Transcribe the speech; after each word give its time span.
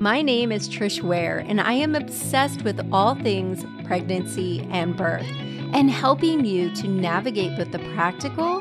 My 0.00 0.22
name 0.22 0.52
is 0.52 0.68
Trish 0.68 1.02
Ware, 1.02 1.38
and 1.38 1.60
I 1.60 1.72
am 1.72 1.96
obsessed 1.96 2.62
with 2.62 2.80
all 2.92 3.16
things 3.16 3.64
pregnancy 3.84 4.60
and 4.70 4.96
birth 4.96 5.26
and 5.72 5.90
helping 5.90 6.44
you 6.44 6.72
to 6.76 6.86
navigate 6.86 7.56
both 7.56 7.72
the 7.72 7.80
practical 7.96 8.60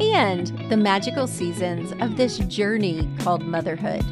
and 0.00 0.46
the 0.70 0.76
magical 0.76 1.26
seasons 1.26 1.92
of 2.00 2.16
this 2.16 2.38
journey 2.38 3.08
called 3.18 3.42
motherhood. 3.42 4.04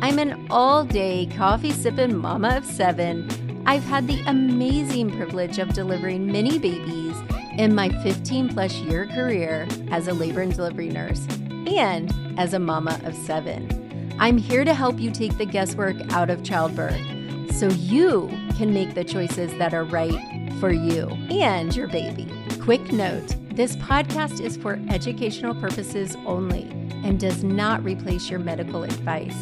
I'm 0.00 0.18
an 0.18 0.46
all 0.48 0.82
day 0.82 1.28
coffee 1.36 1.72
sipping 1.72 2.16
mama 2.16 2.56
of 2.56 2.64
seven. 2.64 3.62
I've 3.66 3.84
had 3.84 4.06
the 4.06 4.22
amazing 4.26 5.10
privilege 5.10 5.58
of 5.58 5.74
delivering 5.74 6.32
many 6.32 6.58
babies 6.58 7.16
in 7.58 7.74
my 7.74 7.90
15 8.02 8.48
plus 8.54 8.72
year 8.76 9.06
career 9.08 9.68
as 9.90 10.08
a 10.08 10.14
labor 10.14 10.40
and 10.40 10.54
delivery 10.54 10.88
nurse 10.88 11.26
and 11.66 12.10
as 12.38 12.54
a 12.54 12.58
mama 12.58 12.98
of 13.04 13.14
seven. 13.14 13.87
I'm 14.20 14.36
here 14.36 14.64
to 14.64 14.74
help 14.74 14.98
you 14.98 15.12
take 15.12 15.38
the 15.38 15.46
guesswork 15.46 15.96
out 16.12 16.28
of 16.28 16.42
childbirth 16.42 17.54
so 17.54 17.68
you 17.68 18.28
can 18.56 18.74
make 18.74 18.94
the 18.94 19.04
choices 19.04 19.56
that 19.58 19.72
are 19.72 19.84
right 19.84 20.52
for 20.58 20.72
you 20.72 21.08
and 21.30 21.74
your 21.74 21.86
baby. 21.86 22.28
Quick 22.60 22.92
note 22.92 23.36
this 23.54 23.76
podcast 23.76 24.40
is 24.40 24.56
for 24.56 24.80
educational 24.88 25.54
purposes 25.54 26.16
only 26.26 26.62
and 27.04 27.20
does 27.20 27.44
not 27.44 27.82
replace 27.84 28.28
your 28.28 28.40
medical 28.40 28.82
advice. 28.82 29.36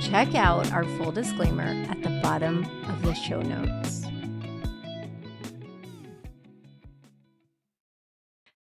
Check 0.00 0.34
out 0.34 0.72
our 0.72 0.84
full 0.96 1.12
disclaimer 1.12 1.84
at 1.90 2.02
the 2.02 2.18
bottom 2.22 2.64
of 2.88 3.02
the 3.02 3.14
show 3.14 3.40
notes. 3.42 4.01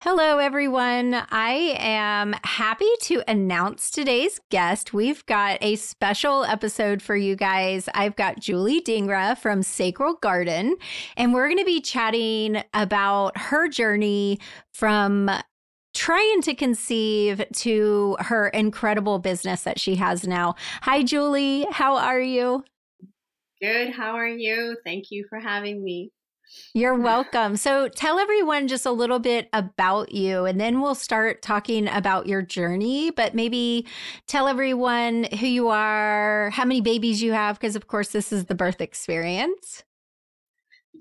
Hello, 0.02 0.38
everyone. 0.38 1.12
I 1.30 1.76
am 1.78 2.34
happy 2.42 2.88
to 3.02 3.22
announce 3.28 3.90
today's 3.90 4.40
guest. 4.48 4.94
We've 4.94 5.26
got 5.26 5.58
a 5.60 5.76
special 5.76 6.42
episode 6.42 7.02
for 7.02 7.16
you 7.16 7.36
guys. 7.36 7.86
I've 7.92 8.16
got 8.16 8.40
Julie 8.40 8.80
Dhingra 8.80 9.36
from 9.36 9.62
Sacral 9.62 10.14
Garden, 10.14 10.76
and 11.18 11.34
we're 11.34 11.48
going 11.48 11.58
to 11.58 11.66
be 11.66 11.82
chatting 11.82 12.62
about 12.72 13.36
her 13.36 13.68
journey 13.68 14.40
from 14.72 15.30
trying 15.92 16.40
to 16.44 16.54
conceive 16.54 17.44
to 17.56 18.16
her 18.20 18.48
incredible 18.48 19.18
business 19.18 19.64
that 19.64 19.78
she 19.78 19.96
has 19.96 20.26
now. 20.26 20.54
Hi, 20.80 21.02
Julie. 21.02 21.66
How 21.70 21.96
are 21.98 22.22
you? 22.22 22.64
Good. 23.60 23.90
How 23.90 24.12
are 24.14 24.26
you? 24.26 24.78
Thank 24.82 25.10
you 25.10 25.26
for 25.28 25.38
having 25.38 25.84
me. 25.84 26.10
You're 26.74 26.94
welcome. 27.00 27.56
So 27.56 27.88
tell 27.88 28.18
everyone 28.18 28.68
just 28.68 28.86
a 28.86 28.92
little 28.92 29.18
bit 29.18 29.48
about 29.52 30.12
you, 30.12 30.44
and 30.44 30.60
then 30.60 30.80
we'll 30.80 30.94
start 30.94 31.42
talking 31.42 31.88
about 31.88 32.26
your 32.26 32.42
journey. 32.42 33.10
But 33.10 33.34
maybe 33.34 33.86
tell 34.26 34.48
everyone 34.48 35.24
who 35.24 35.46
you 35.46 35.68
are, 35.68 36.50
how 36.50 36.64
many 36.64 36.80
babies 36.80 37.22
you 37.22 37.32
have, 37.32 37.58
because 37.58 37.76
of 37.76 37.86
course, 37.86 38.08
this 38.08 38.32
is 38.32 38.46
the 38.46 38.54
birth 38.54 38.80
experience. 38.80 39.84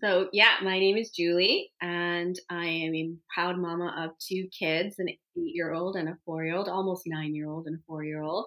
So, 0.01 0.29
yeah, 0.31 0.55
my 0.63 0.79
name 0.79 0.95
is 0.95 1.09
Julie, 1.09 1.71
and 1.81 2.35
I 2.49 2.65
am 2.65 2.95
a 2.95 3.11
proud 3.33 3.57
mama 3.57 3.93
of 3.97 4.11
two 4.19 4.47
kids 4.57 4.95
an 4.97 5.09
eight 5.09 5.19
year 5.35 5.73
old 5.73 5.97
and 5.97 6.07
a 6.07 6.17
four 6.25 6.45
year 6.45 6.55
old, 6.55 6.69
almost 6.69 7.03
nine 7.05 7.35
year 7.35 7.49
old 7.49 7.67
and 7.67 7.75
a 7.75 7.81
four 7.85 8.03
year 8.03 8.21
old. 8.21 8.45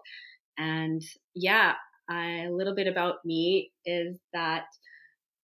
And 0.57 1.03
yeah, 1.35 1.75
I, 2.09 2.45
a 2.45 2.53
little 2.53 2.75
bit 2.75 2.87
about 2.87 3.17
me 3.25 3.73
is 3.85 4.19
that 4.33 4.65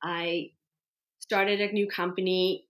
I 0.03 0.51
started 1.19 1.61
a 1.61 1.73
new 1.73 1.87
company 1.87 2.65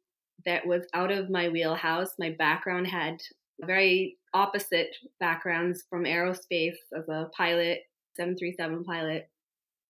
that 0.44 0.66
was 0.66 0.84
out 0.94 1.10
of 1.10 1.30
my 1.30 1.48
wheelhouse. 1.48 2.10
My 2.18 2.30
background 2.30 2.86
had 2.86 3.20
very 3.60 4.16
opposite 4.34 4.94
backgrounds 5.20 5.84
from 5.90 6.05
aerospace 6.05 6.77
as 6.96 7.08
a 7.08 7.28
pilot, 7.36 7.80
737 8.16 8.84
pilot, 8.84 9.28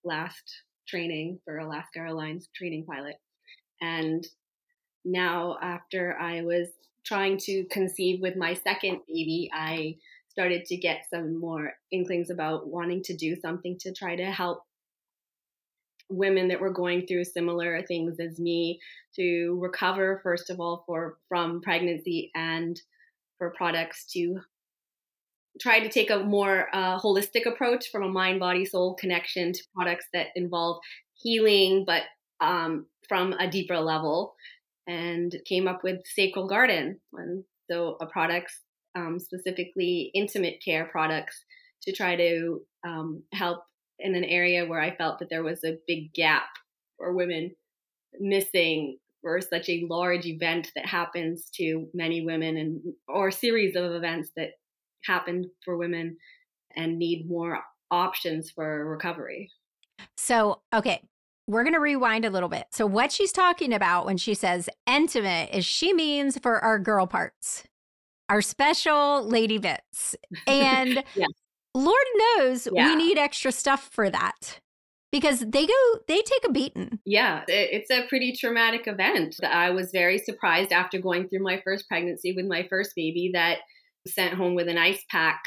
last 0.05 0.63
training 0.87 1.39
for 1.45 1.59
Alaska 1.59 1.99
Airlines 1.99 2.49
training 2.55 2.85
pilot. 2.85 3.17
And 3.81 4.27
now, 5.05 5.59
after 5.63 6.17
I 6.19 6.43
was 6.43 6.69
trying 7.05 7.39
to 7.39 7.65
conceive 7.71 8.21
with 8.21 8.37
my 8.37 8.55
second 8.55 9.01
baby, 9.07 9.51
I 9.53 9.97
started 10.29 10.65
to 10.67 10.77
get 10.77 11.07
some 11.11 11.39
more 11.39 11.73
inklings 11.91 12.31
about 12.31 12.69
wanting 12.69 13.03
to 13.05 13.17
do 13.17 13.37
something 13.37 13.77
to 13.81 13.93
try 13.93 14.17
to 14.17 14.27
help 14.27 14.63
women 16.09 16.49
that 16.49 16.61
were 16.61 16.73
going 16.73 17.07
through 17.07 17.25
similar 17.25 17.83
things 17.83 18.19
as 18.19 18.39
me 18.39 18.81
to 19.15 19.59
recover 19.61 20.21
first 20.23 20.51
of 20.51 20.61
all 20.61 20.85
for 20.87 21.19
from 21.29 21.61
pregnancy 21.61 22.31
and 22.35 22.81
for 23.37 23.51
products 23.51 24.07
to 24.13 24.41
try 25.61 25.81
to 25.81 25.89
take 25.89 26.11
a 26.11 26.21
more 26.21 26.69
uh, 26.73 26.99
holistic 26.99 27.47
approach 27.47 27.91
from 27.91 28.03
a 28.03 28.09
mind 28.09 28.41
body 28.41 28.65
soul 28.65 28.95
connection 28.95 29.53
to 29.53 29.63
products 29.75 30.07
that 30.13 30.29
involve 30.35 30.79
healing 31.15 31.85
but 31.87 32.03
um, 32.41 32.87
from 33.09 33.33
a 33.35 33.51
deeper 33.51 33.79
level 33.79 34.35
and 34.87 35.37
came 35.45 35.69
up 35.69 35.83
with 35.83 36.01
sacral 36.07 36.47
garden. 36.47 37.01
And 37.13 37.45
so 37.71 37.97
a 38.01 38.07
products 38.07 38.61
um, 38.95 39.19
specifically 39.21 40.11
intimate 40.15 40.63
care 40.65 40.87
products 40.87 41.45
to 41.83 41.93
try 41.93 42.17
to 42.17 42.61
um, 42.87 43.23
help 43.33 43.63
in 43.99 44.15
an 44.15 44.25
area 44.25 44.67
where 44.67 44.81
I 44.81 44.95
felt 44.95 45.19
that 45.19 45.31
there 45.31 45.43
was 45.43 45.65
a 45.65 45.79
big 45.87 46.13
gap 46.13 46.49
for 46.97 47.13
women 47.13 47.55
missing 48.21 48.99
for 49.23 49.41
such 49.41 49.69
a 49.69 49.87
large 49.89 50.27
event 50.27 50.71
that 50.75 50.87
happens 50.87 51.51
to 51.55 51.89
many 51.93 52.25
women 52.25 52.57
and 52.57 52.81
or 53.09 53.31
series 53.31 53.77
of 53.77 53.93
events 53.93 54.31
that 54.37 54.51
happen 55.05 55.51
for 55.65 55.77
women 55.77 56.17
and 56.77 56.99
need 56.99 57.29
more 57.29 57.61
options 57.91 58.51
for 58.51 58.89
recovery. 58.89 59.51
So, 60.17 60.61
okay, 60.73 61.03
we're 61.47 61.65
going 61.65 61.75
to 61.75 61.81
rewind 61.81 62.25
a 62.25 62.31
little 62.31 62.49
bit. 62.49 62.67
So, 62.71 62.87
what 62.87 63.11
she's 63.11 63.33
talking 63.33 63.73
about 63.73 64.07
when 64.07 64.19
she 64.19 64.35
says 64.35 64.69
intimate 64.87 65.51
is 65.53 65.65
she 65.65 65.93
means 65.93 66.39
for 66.39 66.63
our 66.63 66.79
girl 66.79 67.07
parts, 67.07 67.65
our 68.29 68.43
special 68.43 69.27
lady 69.27 69.59
bits. 69.59 70.15
And 70.47 71.03
yes. 71.15 71.29
Lord 71.79 72.07
knows 72.17 72.69
yeah. 72.73 72.89
we 72.89 72.97
need 72.97 73.19
extra 73.19 73.53
stuff 73.53 73.89
for 73.93 74.11
that 74.11 74.61
because 75.11 75.41
they 75.41 75.67
go 75.67 75.99
they 76.07 76.21
take 76.21 76.45
a 76.47 76.53
beating 76.53 76.99
yeah 77.05 77.43
it's 77.49 77.91
a 77.91 78.07
pretty 78.09 78.33
traumatic 78.33 78.87
event 78.87 79.37
i 79.45 79.71
was 79.71 79.91
very 79.91 80.19
surprised 80.19 80.73
after 80.73 80.99
going 80.99 81.29
through 81.29 81.43
my 81.43 81.61
first 81.65 81.89
pregnancy 81.89 82.33
with 82.35 82.47
my 82.47 82.67
first 82.69 82.93
baby 82.95 83.31
that 83.33 83.59
sent 84.07 84.35
home 84.35 84.55
with 84.55 84.69
an 84.69 84.79
ice 84.79 85.03
pack 85.11 85.41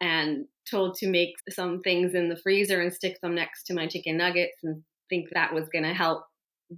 and 0.00 0.46
told 0.70 0.94
to 0.96 1.08
make 1.08 1.34
some 1.50 1.80
things 1.80 2.14
in 2.14 2.28
the 2.28 2.36
freezer 2.36 2.80
and 2.80 2.92
stick 2.92 3.20
them 3.20 3.34
next 3.34 3.64
to 3.64 3.74
my 3.74 3.86
chicken 3.86 4.16
nuggets 4.16 4.58
and 4.62 4.82
think 5.08 5.28
that 5.32 5.52
was 5.52 5.68
going 5.68 5.84
to 5.84 5.94
help 5.94 6.24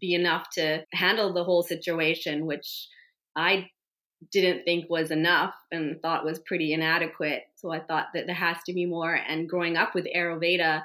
be 0.00 0.14
enough 0.14 0.46
to 0.52 0.84
handle 0.92 1.32
the 1.32 1.44
whole 1.44 1.62
situation 1.62 2.46
which 2.46 2.88
i 3.36 3.66
didn't 4.32 4.64
think 4.64 4.88
was 4.88 5.10
enough 5.10 5.54
and 5.70 6.00
thought 6.00 6.24
was 6.24 6.38
pretty 6.40 6.72
inadequate. 6.72 7.42
So 7.56 7.70
I 7.70 7.80
thought 7.80 8.06
that 8.14 8.26
there 8.26 8.34
has 8.34 8.56
to 8.66 8.72
be 8.72 8.86
more. 8.86 9.14
And 9.14 9.48
growing 9.48 9.76
up 9.76 9.94
with 9.94 10.06
Ayurveda 10.14 10.82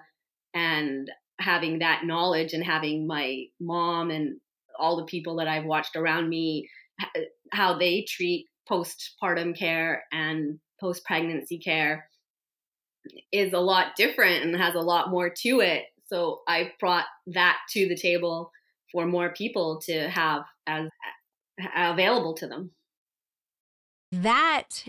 and 0.53 1.09
having 1.39 1.79
that 1.79 2.05
knowledge 2.05 2.53
and 2.53 2.63
having 2.63 3.07
my 3.07 3.45
mom 3.59 4.11
and 4.11 4.39
all 4.77 4.97
the 4.97 5.05
people 5.05 5.37
that 5.37 5.47
I've 5.47 5.65
watched 5.65 5.95
around 5.95 6.29
me, 6.29 6.69
how 7.51 7.77
they 7.77 8.05
treat 8.07 8.47
postpartum 8.69 9.57
care 9.57 10.03
and 10.11 10.59
post 10.79 11.03
pregnancy 11.05 11.57
care 11.57 12.07
is 13.31 13.53
a 13.53 13.59
lot 13.59 13.95
different 13.95 14.43
and 14.43 14.55
has 14.55 14.75
a 14.75 14.79
lot 14.79 15.09
more 15.09 15.29
to 15.29 15.61
it. 15.61 15.85
So 16.07 16.41
I 16.47 16.73
brought 16.79 17.05
that 17.27 17.57
to 17.71 17.87
the 17.87 17.97
table 17.97 18.51
for 18.91 19.05
more 19.05 19.33
people 19.33 19.81
to 19.85 20.09
have 20.09 20.43
as 20.67 20.89
available 21.75 22.33
to 22.35 22.47
them 22.47 22.71
that 24.11 24.85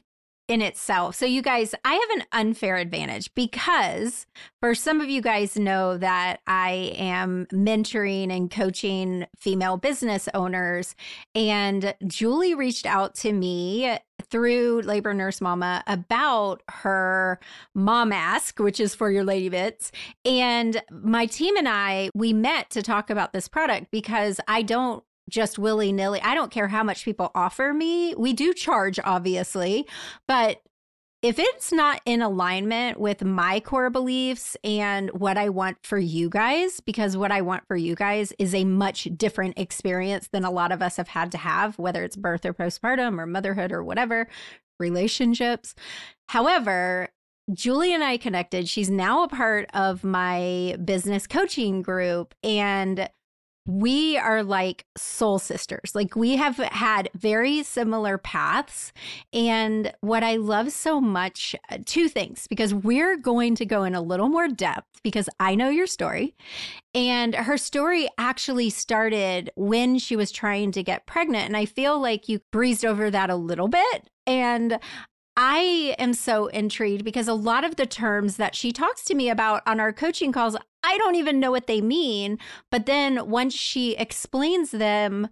in 0.48 0.60
itself. 0.60 1.14
So, 1.14 1.24
you 1.24 1.40
guys, 1.40 1.74
I 1.84 1.94
have 1.94 2.10
an 2.18 2.26
unfair 2.32 2.76
advantage 2.76 3.32
because 3.34 4.26
for 4.60 4.74
some 4.74 5.00
of 5.00 5.08
you 5.08 5.22
guys 5.22 5.56
know 5.56 5.96
that 5.96 6.40
I 6.46 6.92
am 6.96 7.46
mentoring 7.52 8.30
and 8.30 8.50
coaching 8.50 9.26
female 9.38 9.76
business 9.76 10.28
owners. 10.34 10.94
And 11.34 11.94
Julie 12.06 12.54
reached 12.54 12.86
out 12.86 13.14
to 13.16 13.32
me 13.32 13.96
through 14.30 14.82
Labor 14.82 15.14
Nurse 15.14 15.40
Mama 15.40 15.82
about 15.86 16.62
her 16.68 17.38
Ma 17.74 18.04
Mask, 18.04 18.58
which 18.58 18.80
is 18.80 18.94
for 18.94 19.10
your 19.10 19.24
lady 19.24 19.48
bits. 19.48 19.90
And 20.24 20.82
my 20.90 21.26
team 21.26 21.56
and 21.56 21.68
I, 21.68 22.10
we 22.14 22.32
met 22.32 22.68
to 22.70 22.82
talk 22.82 23.10
about 23.10 23.32
this 23.32 23.48
product 23.48 23.90
because 23.90 24.40
I 24.48 24.62
don't 24.62 25.02
just 25.28 25.58
willy 25.58 25.92
nilly. 25.92 26.20
I 26.20 26.34
don't 26.34 26.50
care 26.50 26.68
how 26.68 26.82
much 26.82 27.04
people 27.04 27.30
offer 27.34 27.72
me. 27.72 28.14
We 28.14 28.32
do 28.32 28.52
charge, 28.52 28.98
obviously, 29.04 29.86
but 30.26 30.62
if 31.22 31.38
it's 31.38 31.70
not 31.70 32.00
in 32.04 32.20
alignment 32.20 32.98
with 32.98 33.22
my 33.22 33.60
core 33.60 33.90
beliefs 33.90 34.56
and 34.64 35.08
what 35.10 35.38
I 35.38 35.50
want 35.50 35.78
for 35.84 35.96
you 35.96 36.28
guys, 36.28 36.80
because 36.80 37.16
what 37.16 37.30
I 37.30 37.42
want 37.42 37.64
for 37.68 37.76
you 37.76 37.94
guys 37.94 38.32
is 38.40 38.56
a 38.56 38.64
much 38.64 39.06
different 39.16 39.56
experience 39.56 40.28
than 40.32 40.44
a 40.44 40.50
lot 40.50 40.72
of 40.72 40.82
us 40.82 40.96
have 40.96 41.06
had 41.06 41.30
to 41.32 41.38
have, 41.38 41.78
whether 41.78 42.02
it's 42.02 42.16
birth 42.16 42.44
or 42.44 42.52
postpartum 42.52 43.20
or 43.20 43.26
motherhood 43.26 43.70
or 43.70 43.84
whatever, 43.84 44.26
relationships. 44.80 45.76
However, 46.28 47.10
Julie 47.52 47.94
and 47.94 48.02
I 48.02 48.16
connected. 48.16 48.68
She's 48.68 48.90
now 48.90 49.22
a 49.22 49.28
part 49.28 49.70
of 49.74 50.02
my 50.02 50.76
business 50.84 51.28
coaching 51.28 51.82
group. 51.82 52.34
And 52.42 53.08
we 53.66 54.16
are 54.16 54.42
like 54.42 54.86
soul 54.96 55.38
sisters. 55.38 55.94
Like 55.94 56.16
we 56.16 56.36
have 56.36 56.56
had 56.56 57.10
very 57.14 57.62
similar 57.62 58.18
paths. 58.18 58.92
And 59.32 59.92
what 60.00 60.24
I 60.24 60.36
love 60.36 60.72
so 60.72 61.00
much, 61.00 61.54
uh, 61.70 61.78
two 61.84 62.08
things, 62.08 62.46
because 62.48 62.74
we're 62.74 63.16
going 63.16 63.54
to 63.56 63.66
go 63.66 63.84
in 63.84 63.94
a 63.94 64.02
little 64.02 64.28
more 64.28 64.48
depth 64.48 65.00
because 65.02 65.28
I 65.38 65.54
know 65.54 65.68
your 65.68 65.86
story. 65.86 66.34
And 66.94 67.34
her 67.34 67.56
story 67.56 68.08
actually 68.18 68.70
started 68.70 69.50
when 69.54 69.98
she 69.98 70.16
was 70.16 70.32
trying 70.32 70.72
to 70.72 70.82
get 70.82 71.06
pregnant. 71.06 71.46
And 71.46 71.56
I 71.56 71.64
feel 71.64 72.00
like 72.00 72.28
you 72.28 72.40
breezed 72.50 72.84
over 72.84 73.10
that 73.10 73.30
a 73.30 73.36
little 73.36 73.68
bit. 73.68 74.10
And 74.26 74.78
I 75.36 75.94
am 75.98 76.12
so 76.12 76.46
intrigued 76.48 77.04
because 77.04 77.28
a 77.28 77.34
lot 77.34 77.64
of 77.64 77.76
the 77.76 77.86
terms 77.86 78.36
that 78.36 78.54
she 78.54 78.70
talks 78.70 79.04
to 79.04 79.14
me 79.14 79.30
about 79.30 79.62
on 79.66 79.80
our 79.80 79.92
coaching 79.92 80.30
calls, 80.30 80.56
I 80.82 80.98
don't 80.98 81.14
even 81.14 81.40
know 81.40 81.50
what 81.50 81.66
they 81.66 81.80
mean. 81.80 82.38
But 82.70 82.86
then 82.86 83.30
once 83.30 83.54
she 83.54 83.96
explains 83.96 84.72
them, 84.72 85.28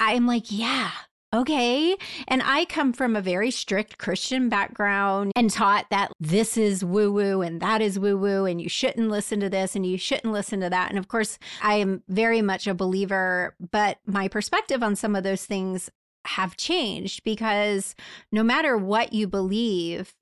I'm 0.00 0.26
like, 0.26 0.46
yeah, 0.48 0.90
okay. 1.32 1.96
And 2.26 2.42
I 2.44 2.64
come 2.64 2.92
from 2.92 3.14
a 3.14 3.22
very 3.22 3.50
strict 3.50 3.98
Christian 3.98 4.48
background 4.48 5.32
and 5.36 5.50
taught 5.50 5.86
that 5.90 6.10
this 6.18 6.56
is 6.56 6.84
woo 6.84 7.12
woo 7.12 7.42
and 7.42 7.60
that 7.60 7.80
is 7.80 7.98
woo 7.98 8.16
woo, 8.16 8.44
and 8.44 8.60
you 8.60 8.68
shouldn't 8.68 9.08
listen 9.08 9.38
to 9.40 9.48
this 9.48 9.76
and 9.76 9.86
you 9.86 9.98
shouldn't 9.98 10.32
listen 10.32 10.60
to 10.60 10.70
that. 10.70 10.90
And 10.90 10.98
of 10.98 11.06
course, 11.06 11.38
I 11.62 11.74
am 11.74 12.02
very 12.08 12.42
much 12.42 12.66
a 12.66 12.74
believer, 12.74 13.54
but 13.70 13.98
my 14.04 14.26
perspective 14.26 14.82
on 14.82 14.96
some 14.96 15.14
of 15.14 15.22
those 15.22 15.44
things 15.44 15.90
have 16.26 16.56
changed 16.56 17.24
because 17.24 17.94
no 18.32 18.42
matter 18.42 18.76
what 18.76 19.12
you 19.12 19.26
believe, 19.26 20.14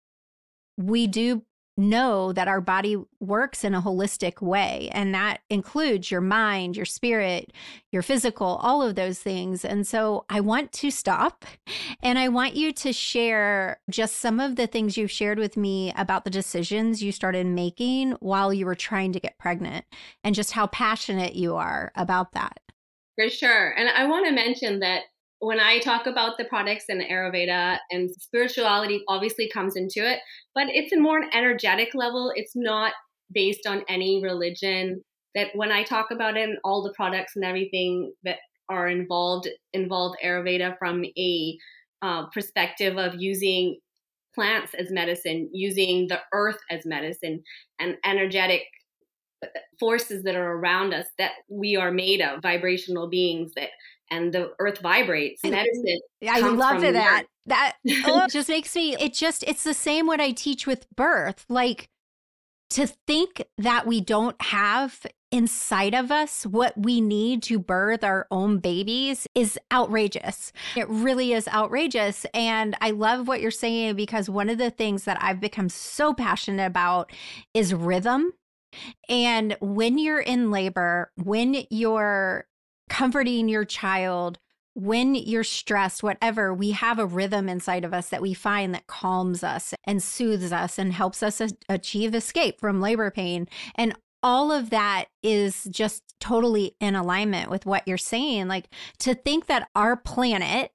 we 0.76 1.06
do 1.06 1.42
know 1.76 2.32
that 2.32 2.48
our 2.48 2.60
body 2.60 2.96
works 3.20 3.64
in 3.64 3.74
a 3.74 3.82
holistic 3.82 4.40
way. 4.40 4.88
And 4.92 5.14
that 5.14 5.40
includes 5.50 6.10
your 6.10 6.20
mind, 6.20 6.76
your 6.76 6.84
spirit, 6.84 7.52
your 7.90 8.02
physical, 8.02 8.58
all 8.62 8.82
of 8.82 8.94
those 8.94 9.18
things. 9.18 9.64
And 9.64 9.86
so 9.86 10.24
I 10.28 10.40
want 10.40 10.72
to 10.72 10.90
stop 10.90 11.44
and 12.02 12.18
I 12.18 12.28
want 12.28 12.54
you 12.54 12.72
to 12.72 12.92
share 12.92 13.80
just 13.90 14.16
some 14.16 14.38
of 14.38 14.56
the 14.56 14.66
things 14.66 14.96
you've 14.96 15.10
shared 15.10 15.38
with 15.38 15.56
me 15.56 15.92
about 15.96 16.24
the 16.24 16.30
decisions 16.30 17.02
you 17.02 17.12
started 17.12 17.46
making 17.46 18.12
while 18.20 18.54
you 18.54 18.66
were 18.66 18.76
trying 18.76 19.12
to 19.12 19.20
get 19.20 19.38
pregnant 19.38 19.84
and 20.22 20.34
just 20.34 20.52
how 20.52 20.66
passionate 20.68 21.34
you 21.34 21.56
are 21.56 21.90
about 21.96 22.32
that. 22.32 22.60
For 23.16 23.28
sure. 23.28 23.70
And 23.76 23.88
I 23.88 24.06
want 24.06 24.26
to 24.26 24.32
mention 24.32 24.80
that 24.80 25.02
when 25.44 25.60
I 25.60 25.78
talk 25.78 26.06
about 26.06 26.38
the 26.38 26.44
products 26.44 26.86
and 26.88 27.02
Ayurveda 27.02 27.78
and 27.90 28.10
spirituality 28.18 29.02
obviously 29.08 29.48
comes 29.48 29.76
into 29.76 30.08
it, 30.08 30.20
but 30.54 30.68
it's 30.68 30.92
a 30.92 31.00
more 31.00 31.20
energetic 31.32 31.94
level. 31.94 32.32
It's 32.34 32.56
not 32.56 32.92
based 33.32 33.66
on 33.66 33.84
any 33.88 34.22
religion. 34.22 35.02
That 35.34 35.48
when 35.54 35.72
I 35.72 35.82
talk 35.82 36.10
about 36.10 36.36
it 36.36 36.48
and 36.48 36.58
all 36.64 36.82
the 36.82 36.92
products 36.94 37.32
and 37.36 37.44
everything 37.44 38.12
that 38.22 38.38
are 38.70 38.88
involved 38.88 39.48
involved 39.72 40.16
Ayurveda 40.24 40.78
from 40.78 41.04
a 41.04 41.58
uh, 42.02 42.26
perspective 42.32 42.96
of 42.96 43.14
using 43.16 43.78
plants 44.34 44.74
as 44.74 44.90
medicine, 44.90 45.48
using 45.52 46.06
the 46.08 46.20
earth 46.32 46.58
as 46.70 46.86
medicine, 46.86 47.42
and 47.78 47.96
energetic 48.04 48.62
uh, 49.42 49.48
forces 49.78 50.22
that 50.24 50.36
are 50.36 50.52
around 50.52 50.94
us 50.94 51.06
that 51.18 51.32
we 51.48 51.76
are 51.76 51.90
made 51.90 52.20
of, 52.20 52.42
vibrational 52.42 53.08
beings 53.08 53.52
that 53.56 53.70
and 54.10 54.32
the 54.32 54.52
earth 54.58 54.80
vibrates. 54.80 55.42
Medicine. 55.42 56.00
I 56.28 56.40
love 56.40 56.80
that. 56.82 57.24
That 57.46 57.76
oh, 58.06 58.26
just 58.30 58.48
makes 58.48 58.74
me, 58.74 58.96
it 58.96 59.14
just, 59.14 59.42
it's 59.44 59.64
the 59.64 59.74
same 59.74 60.06
what 60.06 60.20
I 60.20 60.30
teach 60.30 60.66
with 60.66 60.86
birth. 60.94 61.44
Like 61.48 61.88
to 62.70 62.86
think 63.06 63.44
that 63.58 63.86
we 63.86 64.00
don't 64.00 64.40
have 64.42 65.06
inside 65.30 65.94
of 65.94 66.12
us 66.12 66.46
what 66.46 66.72
we 66.76 67.00
need 67.00 67.42
to 67.42 67.58
birth 67.58 68.04
our 68.04 68.26
own 68.30 68.58
babies 68.58 69.26
is 69.34 69.58
outrageous. 69.72 70.52
It 70.76 70.88
really 70.88 71.32
is 71.32 71.48
outrageous. 71.48 72.24
And 72.32 72.76
I 72.80 72.92
love 72.92 73.26
what 73.26 73.40
you're 73.40 73.50
saying 73.50 73.96
because 73.96 74.30
one 74.30 74.48
of 74.48 74.58
the 74.58 74.70
things 74.70 75.04
that 75.04 75.18
I've 75.20 75.40
become 75.40 75.68
so 75.68 76.14
passionate 76.14 76.64
about 76.64 77.10
is 77.52 77.74
rhythm. 77.74 78.32
And 79.08 79.56
when 79.60 79.98
you're 79.98 80.20
in 80.20 80.52
labor, 80.52 81.10
when 81.16 81.64
you're 81.68 82.46
comforting 82.88 83.48
your 83.48 83.64
child 83.64 84.38
when 84.74 85.14
you're 85.14 85.44
stressed, 85.44 86.02
whatever, 86.02 86.52
we 86.52 86.72
have 86.72 86.98
a 86.98 87.06
rhythm 87.06 87.48
inside 87.48 87.84
of 87.84 87.94
us 87.94 88.08
that 88.08 88.20
we 88.20 88.34
find 88.34 88.74
that 88.74 88.88
calms 88.88 89.44
us 89.44 89.72
and 89.84 90.02
soothes 90.02 90.52
us 90.52 90.78
and 90.78 90.92
helps 90.92 91.22
us 91.22 91.40
achieve 91.68 92.12
escape 92.12 92.58
from 92.58 92.80
labor 92.80 93.10
pain. 93.10 93.48
And 93.76 93.94
all 94.20 94.50
of 94.50 94.70
that 94.70 95.06
is 95.22 95.64
just 95.64 96.02
totally 96.18 96.74
in 96.80 96.96
alignment 96.96 97.50
with 97.50 97.66
what 97.66 97.86
you're 97.86 97.96
saying. 97.96 98.48
Like 98.48 98.68
to 98.98 99.14
think 99.14 99.46
that 99.46 99.68
our 99.76 99.96
planet 99.96 100.72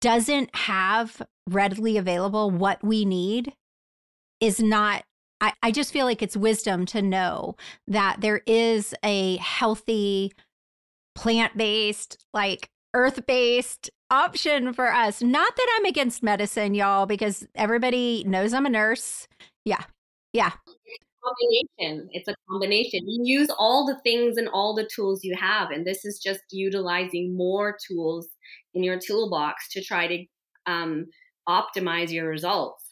doesn't 0.00 0.54
have 0.56 1.20
readily 1.46 1.98
available 1.98 2.50
what 2.50 2.82
we 2.82 3.04
need 3.04 3.52
is 4.40 4.60
not. 4.60 5.04
I, 5.40 5.52
I 5.62 5.70
just 5.70 5.92
feel 5.92 6.06
like 6.06 6.22
it's 6.22 6.36
wisdom 6.36 6.86
to 6.86 7.02
know 7.02 7.56
that 7.88 8.20
there 8.20 8.40
is 8.46 8.94
a 9.02 9.36
healthy, 9.38 10.32
plant 11.14 11.56
based, 11.56 12.24
like 12.32 12.68
earth 12.94 13.26
based 13.26 13.90
option 14.10 14.72
for 14.72 14.92
us. 14.92 15.22
Not 15.22 15.56
that 15.56 15.66
I'm 15.76 15.84
against 15.84 16.22
medicine, 16.22 16.74
y'all, 16.74 17.06
because 17.06 17.46
everybody 17.54 18.24
knows 18.26 18.52
I'm 18.52 18.66
a 18.66 18.70
nurse. 18.70 19.26
Yeah. 19.64 19.82
Yeah. 20.32 20.52
Combination. 21.24 22.08
It's 22.12 22.28
a 22.28 22.34
combination. 22.50 23.08
You 23.08 23.38
use 23.40 23.48
all 23.58 23.86
the 23.86 23.98
things 24.04 24.36
and 24.36 24.48
all 24.48 24.74
the 24.74 24.88
tools 24.94 25.24
you 25.24 25.34
have. 25.36 25.70
And 25.70 25.86
this 25.86 26.04
is 26.04 26.18
just 26.18 26.40
utilizing 26.50 27.36
more 27.36 27.76
tools 27.88 28.28
in 28.74 28.84
your 28.84 28.98
toolbox 28.98 29.68
to 29.70 29.82
try 29.82 30.06
to 30.06 30.24
um, 30.66 31.06
optimize 31.48 32.10
your 32.10 32.28
results. 32.28 32.83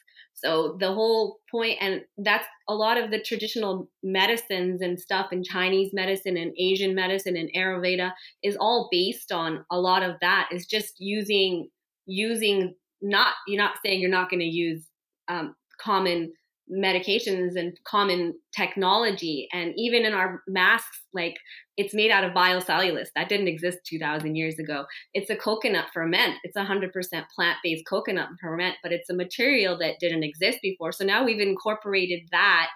So 0.45 0.77
the 0.81 0.93
whole 0.93 1.39
point, 1.51 1.79
and 1.81 2.03
that's 2.19 2.47
a 2.69 2.75
lot 2.75 2.99
of 2.99 3.11
the 3.11 3.21
traditional 3.21 3.89
medicines 4.03 4.81
and 4.83 4.99
stuff 4.99 5.33
in 5.33 5.45
Chinese 5.45 5.91
medicine 5.93 6.37
and 6.37 6.53
Asian 6.59 6.95
medicine 6.95 7.37
and 7.37 7.51
Ayurveda 7.57 8.13
is 8.43 8.57
all 8.57 8.89
based 8.91 9.31
on 9.31 9.65
a 9.71 9.79
lot 9.79 10.03
of 10.03 10.17
that. 10.21 10.49
Is 10.51 10.67
just 10.67 10.95
using 10.99 11.69
using 12.07 12.75
not 13.01 13.35
you're 13.47 13.63
not 13.63 13.77
saying 13.85 14.01
you're 14.01 14.11
not 14.11 14.31
going 14.31 14.41
to 14.41 14.47
use 14.47 14.87
um, 15.29 15.55
common 15.81 16.33
medications 16.73 17.57
and 17.57 17.79
common 17.85 18.35
technology. 18.57 19.49
And 19.53 19.75
even 19.77 20.05
in 20.05 20.15
our 20.15 20.43
masks 20.49 21.03
like 21.13 21.37
it's 21.77 21.95
made 21.95 22.11
out 22.11 22.25
of 22.25 22.33
biocellulose. 22.33 23.09
That 23.15 23.29
didn't 23.29 23.49
exist 23.49 23.79
2000 23.87 24.35
years 24.35 24.59
ago. 24.59 24.85
It's 25.15 25.31
a 25.31 25.37
coconut 25.37 25.87
ferment. 25.93 26.35
It's 26.45 26.57
100% 26.57 26.93
plant-based 27.35 27.85
coconut 27.89 28.29
ferment 28.41 28.77
but 28.83 28.93
it's 28.93 29.11
a 29.11 29.15
material 29.15 29.79
that 29.79 30.01
didn't 30.01 30.25
exist 30.25 30.59
before. 30.63 30.93
So 30.93 31.05
now 31.05 31.25
we've 31.25 31.41
incorporated 31.41 32.21
that 32.31 32.69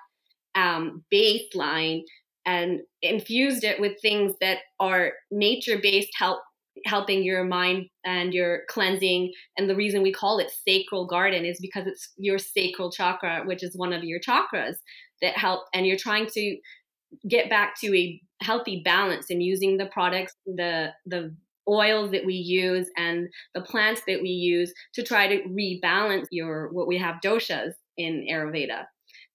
um, 0.54 1.04
baseline 1.12 2.02
and 2.46 2.80
infused 3.02 3.64
it 3.64 3.80
with 3.80 4.00
things 4.00 4.34
that 4.40 4.58
are 4.78 5.12
nature-based 5.30 6.12
help 6.16 6.40
helping 6.84 7.22
your 7.22 7.44
mind 7.44 7.86
and 8.04 8.34
your 8.34 8.60
cleansing. 8.68 9.32
And 9.56 9.68
the 9.68 9.76
reason 9.76 10.02
we 10.02 10.12
call 10.12 10.38
it 10.38 10.50
sacral 10.66 11.06
garden 11.06 11.44
is 11.44 11.58
because 11.60 11.86
it's 11.86 12.12
your 12.16 12.38
sacral 12.38 12.90
chakra, 12.90 13.42
which 13.44 13.62
is 13.62 13.76
one 13.76 13.92
of 13.92 14.04
your 14.04 14.20
chakras 14.20 14.76
that 15.22 15.36
help. 15.36 15.64
And 15.74 15.86
you're 15.86 15.96
trying 15.96 16.26
to 16.34 16.56
get 17.28 17.48
back 17.48 17.78
to 17.80 17.96
a 17.96 18.20
healthy 18.42 18.82
balance 18.84 19.26
in 19.30 19.40
using 19.40 19.76
the 19.76 19.86
products, 19.86 20.34
the 20.46 20.92
the 21.06 21.34
oils 21.68 22.12
that 22.12 22.24
we 22.24 22.34
use 22.34 22.88
and 22.96 23.28
the 23.54 23.60
plants 23.60 24.02
that 24.06 24.22
we 24.22 24.28
use 24.28 24.72
to 24.94 25.02
try 25.02 25.26
to 25.26 25.42
rebalance 25.48 26.26
your 26.30 26.68
what 26.72 26.86
we 26.86 26.98
have 26.98 27.16
doshas 27.24 27.72
in 27.96 28.26
Ayurveda. 28.30 28.84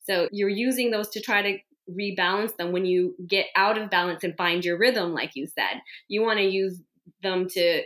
So 0.09 0.29
you're 0.31 0.49
using 0.49 0.91
those 0.91 1.09
to 1.09 1.21
try 1.21 1.41
to 1.41 1.57
rebalance 1.89 2.55
them 2.55 2.71
when 2.71 2.85
you 2.85 3.15
get 3.27 3.47
out 3.55 3.77
of 3.77 3.89
balance 3.89 4.23
and 4.23 4.35
find 4.37 4.63
your 4.63 4.77
rhythm 4.77 5.13
like 5.13 5.31
you 5.35 5.47
said. 5.47 5.81
You 6.07 6.21
want 6.21 6.39
to 6.39 6.45
use 6.45 6.79
them 7.23 7.47
to 7.49 7.81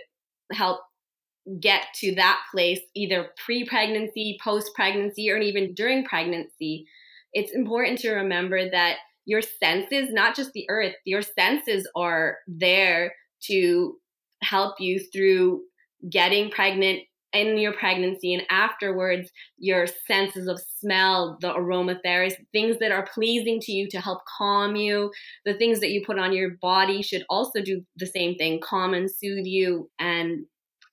help 0.51 0.81
get 1.59 1.83
to 1.95 2.15
that 2.15 2.41
place 2.51 2.79
either 2.95 3.29
pre-pregnancy, 3.45 4.37
post-pregnancy, 4.43 5.29
or 5.29 5.37
even 5.37 5.73
during 5.73 6.03
pregnancy. 6.05 6.85
It's 7.33 7.53
important 7.53 7.99
to 7.99 8.11
remember 8.11 8.69
that 8.69 8.97
your 9.25 9.41
senses, 9.41 10.11
not 10.11 10.35
just 10.35 10.53
the 10.53 10.65
earth, 10.69 10.93
your 11.05 11.21
senses 11.21 11.87
are 11.95 12.37
there 12.47 13.13
to 13.43 13.95
help 14.41 14.75
you 14.79 14.99
through 14.99 15.61
getting 16.09 16.49
pregnant 16.49 17.01
in 17.35 17.57
your 17.57 17.73
pregnancy 17.73 18.33
and 18.33 18.43
afterwards 18.49 19.29
your 19.57 19.85
senses 20.07 20.47
of 20.47 20.59
smell 20.79 21.37
the 21.41 21.47
aromatherapy 21.47 22.35
things 22.51 22.77
that 22.79 22.91
are 22.91 23.07
pleasing 23.13 23.59
to 23.59 23.71
you 23.71 23.87
to 23.89 23.99
help 23.99 24.19
calm 24.37 24.75
you 24.75 25.11
the 25.45 25.53
things 25.53 25.79
that 25.79 25.89
you 25.89 26.03
put 26.05 26.19
on 26.19 26.33
your 26.33 26.51
body 26.61 27.01
should 27.01 27.23
also 27.29 27.61
do 27.61 27.81
the 27.97 28.07
same 28.07 28.35
thing 28.35 28.59
calm 28.63 28.93
and 28.93 29.09
soothe 29.09 29.45
you 29.45 29.89
and 29.99 30.45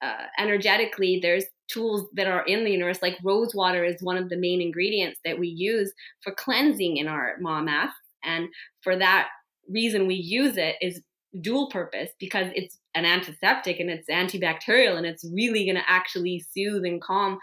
uh, 0.02 0.24
energetically 0.38 1.20
there's 1.22 1.44
tools 1.72 2.08
that 2.14 2.26
are 2.26 2.44
in 2.44 2.64
the 2.64 2.70
universe, 2.70 2.98
like 3.02 3.18
rose 3.24 3.54
water 3.54 3.84
is 3.84 4.02
one 4.02 4.16
of 4.16 4.28
the 4.28 4.36
main 4.36 4.60
ingredients 4.60 5.20
that 5.24 5.38
we 5.38 5.48
use 5.48 5.92
for 6.20 6.34
cleansing 6.34 6.96
in 6.96 7.08
our 7.08 7.36
Ma 7.40 7.62
Mask. 7.62 7.94
And 8.24 8.48
for 8.82 8.96
that 8.96 9.28
reason, 9.68 10.06
we 10.06 10.14
use 10.14 10.56
it 10.56 10.76
is 10.80 11.00
dual 11.40 11.68
purpose 11.70 12.10
because 12.18 12.48
it's 12.54 12.78
an 12.94 13.04
antiseptic 13.04 13.80
and 13.80 13.90
it's 13.90 14.08
antibacterial 14.10 14.96
and 14.96 15.06
it's 15.06 15.24
really 15.34 15.64
going 15.64 15.76
to 15.76 15.90
actually 15.90 16.44
soothe 16.54 16.84
and 16.84 17.00
calm 17.00 17.38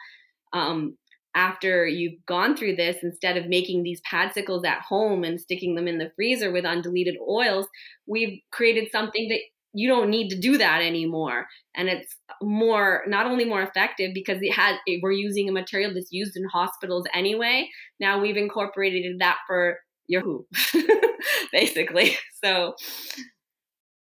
um, 0.53 0.97
after 1.35 1.87
you've 1.87 2.25
gone 2.25 2.55
through 2.55 2.75
this 2.75 2.97
instead 3.03 3.37
of 3.37 3.47
making 3.47 3.83
these 3.83 4.01
padsicles 4.11 4.65
at 4.65 4.81
home 4.81 5.23
and 5.23 5.39
sticking 5.39 5.75
them 5.75 5.87
in 5.87 5.97
the 5.97 6.11
freezer 6.15 6.51
with 6.51 6.65
undiluted 6.65 7.15
oils 7.27 7.67
we've 8.07 8.39
created 8.51 8.89
something 8.91 9.27
that 9.29 9.39
you 9.73 9.87
don't 9.87 10.09
need 10.09 10.29
to 10.29 10.39
do 10.39 10.57
that 10.57 10.81
anymore. 10.81 11.47
And 11.75 11.89
it's 11.89 12.15
more 12.41 13.03
not 13.07 13.25
only 13.25 13.45
more 13.45 13.61
effective 13.61 14.11
because 14.13 14.39
it 14.41 14.51
has 14.53 14.77
we're 15.01 15.11
using 15.11 15.47
a 15.47 15.51
material 15.51 15.93
that's 15.93 16.11
used 16.11 16.35
in 16.35 16.43
hospitals 16.45 17.05
anyway. 17.13 17.69
Now 17.99 18.19
we've 18.19 18.37
incorporated 18.37 19.19
that 19.19 19.37
for 19.47 19.79
yahoo 20.07 20.43
basically. 21.51 22.17
So 22.43 22.75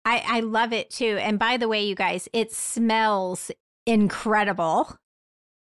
I, 0.05 0.23
I 0.27 0.41
love 0.41 0.73
it 0.73 0.91
too. 0.91 1.19
And 1.21 1.39
by 1.39 1.57
the 1.57 1.69
way, 1.69 1.85
you 1.85 1.95
guys, 1.95 2.29
it 2.33 2.53
smells 2.53 3.51
incredible. 3.87 4.97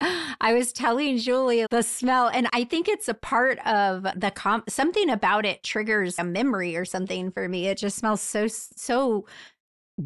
I 0.00 0.52
was 0.52 0.72
telling 0.72 1.18
Julie 1.18 1.66
the 1.70 1.82
smell, 1.82 2.28
and 2.28 2.48
I 2.52 2.64
think 2.64 2.88
it's 2.88 3.08
a 3.08 3.14
part 3.14 3.58
of 3.66 4.06
the 4.14 4.30
comp. 4.30 4.70
Something 4.70 5.08
about 5.08 5.46
it 5.46 5.62
triggers 5.62 6.18
a 6.18 6.24
memory 6.24 6.76
or 6.76 6.84
something 6.84 7.30
for 7.30 7.48
me. 7.48 7.66
It 7.68 7.78
just 7.78 7.96
smells 7.96 8.20
so 8.20 8.46
so 8.48 9.26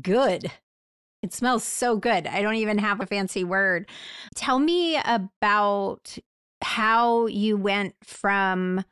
good. 0.01 0.51
It 1.23 1.35
smells 1.35 1.65
so 1.65 1.97
good. 1.97 2.27
I 2.27 2.41
don't 2.41 2.55
even 2.55 2.79
have 2.79 3.01
a 3.01 3.07
fancy 3.07 3.45
word. 3.45 3.89
Tell 4.37 4.59
me 4.59 4.99
about 5.05 6.17
how 6.63 7.27
you 7.27 7.57
went 7.57 7.95
from 8.05 8.85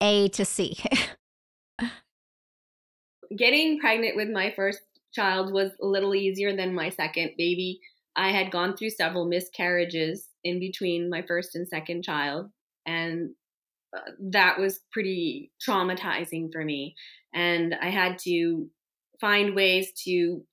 A 0.00 0.28
to 0.30 0.44
C. 0.44 0.78
Getting 3.36 3.78
pregnant 3.78 4.16
with 4.16 4.28
my 4.28 4.52
first 4.54 4.80
child 5.12 5.52
was 5.52 5.70
a 5.80 5.86
little 5.86 6.14
easier 6.14 6.56
than 6.56 6.74
my 6.74 6.90
second 6.90 7.32
baby. 7.38 7.80
I 8.16 8.30
had 8.30 8.50
gone 8.50 8.76
through 8.76 8.90
several 8.90 9.26
miscarriages 9.26 10.28
in 10.44 10.60
between 10.60 11.08
my 11.08 11.22
first 11.22 11.54
and 11.54 11.66
second 11.68 12.02
child, 12.02 12.50
and 12.84 13.30
uh, 13.96 14.10
that 14.30 14.58
was 14.58 14.80
pretty 14.90 15.52
traumatizing 15.66 16.52
for 16.52 16.64
me. 16.64 16.94
And 17.34 17.74
I 17.80 17.90
had 17.90 18.18
to 18.24 18.68
find 19.20 19.54
ways 19.54 19.92
to. 20.04 20.44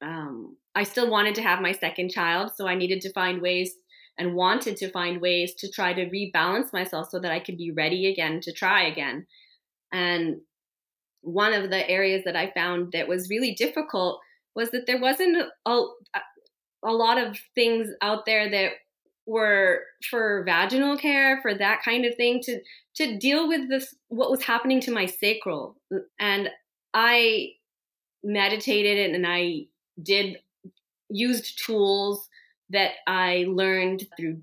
Um, 0.00 0.56
I 0.74 0.84
still 0.84 1.10
wanted 1.10 1.34
to 1.36 1.42
have 1.42 1.60
my 1.60 1.72
second 1.72 2.10
child, 2.10 2.52
so 2.54 2.66
I 2.66 2.76
needed 2.76 3.00
to 3.02 3.12
find 3.12 3.42
ways 3.42 3.74
and 4.16 4.34
wanted 4.34 4.76
to 4.76 4.90
find 4.90 5.20
ways 5.20 5.54
to 5.54 5.70
try 5.70 5.92
to 5.92 6.06
rebalance 6.06 6.72
myself 6.72 7.08
so 7.10 7.20
that 7.20 7.32
I 7.32 7.40
could 7.40 7.56
be 7.56 7.70
ready 7.70 8.10
again 8.10 8.40
to 8.42 8.52
try 8.52 8.86
again. 8.86 9.26
And 9.92 10.40
one 11.22 11.52
of 11.52 11.70
the 11.70 11.88
areas 11.88 12.22
that 12.24 12.36
I 12.36 12.50
found 12.50 12.92
that 12.92 13.08
was 13.08 13.28
really 13.30 13.54
difficult 13.54 14.20
was 14.54 14.70
that 14.70 14.86
there 14.86 15.00
wasn't 15.00 15.36
a, 15.66 15.80
a 16.84 16.92
lot 16.92 17.18
of 17.18 17.38
things 17.54 17.88
out 18.02 18.26
there 18.26 18.50
that 18.50 18.72
were 19.26 19.82
for 20.10 20.42
vaginal 20.46 20.96
care 20.96 21.38
for 21.42 21.54
that 21.54 21.82
kind 21.84 22.06
of 22.06 22.14
thing 22.16 22.40
to 22.42 22.60
to 22.94 23.18
deal 23.18 23.46
with 23.46 23.68
this 23.68 23.94
what 24.08 24.30
was 24.30 24.42
happening 24.42 24.80
to 24.80 24.90
my 24.90 25.04
sacral. 25.04 25.76
And 26.18 26.48
i 26.94 27.50
meditated 28.24 29.14
and 29.14 29.26
i 29.26 29.60
did 30.02 30.38
used 31.10 31.62
tools 31.64 32.28
that 32.70 32.92
i 33.06 33.44
learned 33.46 34.06
through 34.16 34.40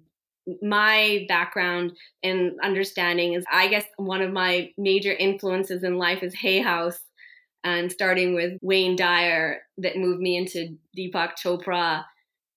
my 0.62 1.26
background 1.28 1.92
and 2.24 2.54
understanding 2.64 3.34
is 3.34 3.44
i 3.52 3.68
guess 3.68 3.86
one 3.98 4.22
of 4.22 4.32
my 4.32 4.70
major 4.78 5.12
influences 5.12 5.84
in 5.84 5.98
life 5.98 6.22
is 6.22 6.36
hay 6.36 6.62
house 6.62 7.00
and 7.64 7.92
starting 7.92 8.36
with 8.36 8.54
wayne 8.62 8.96
dyer 8.96 9.58
that 9.78 9.98
moved 9.98 10.22
me 10.22 10.38
into 10.38 10.78
deepak 10.98 11.32
chopra 11.44 12.04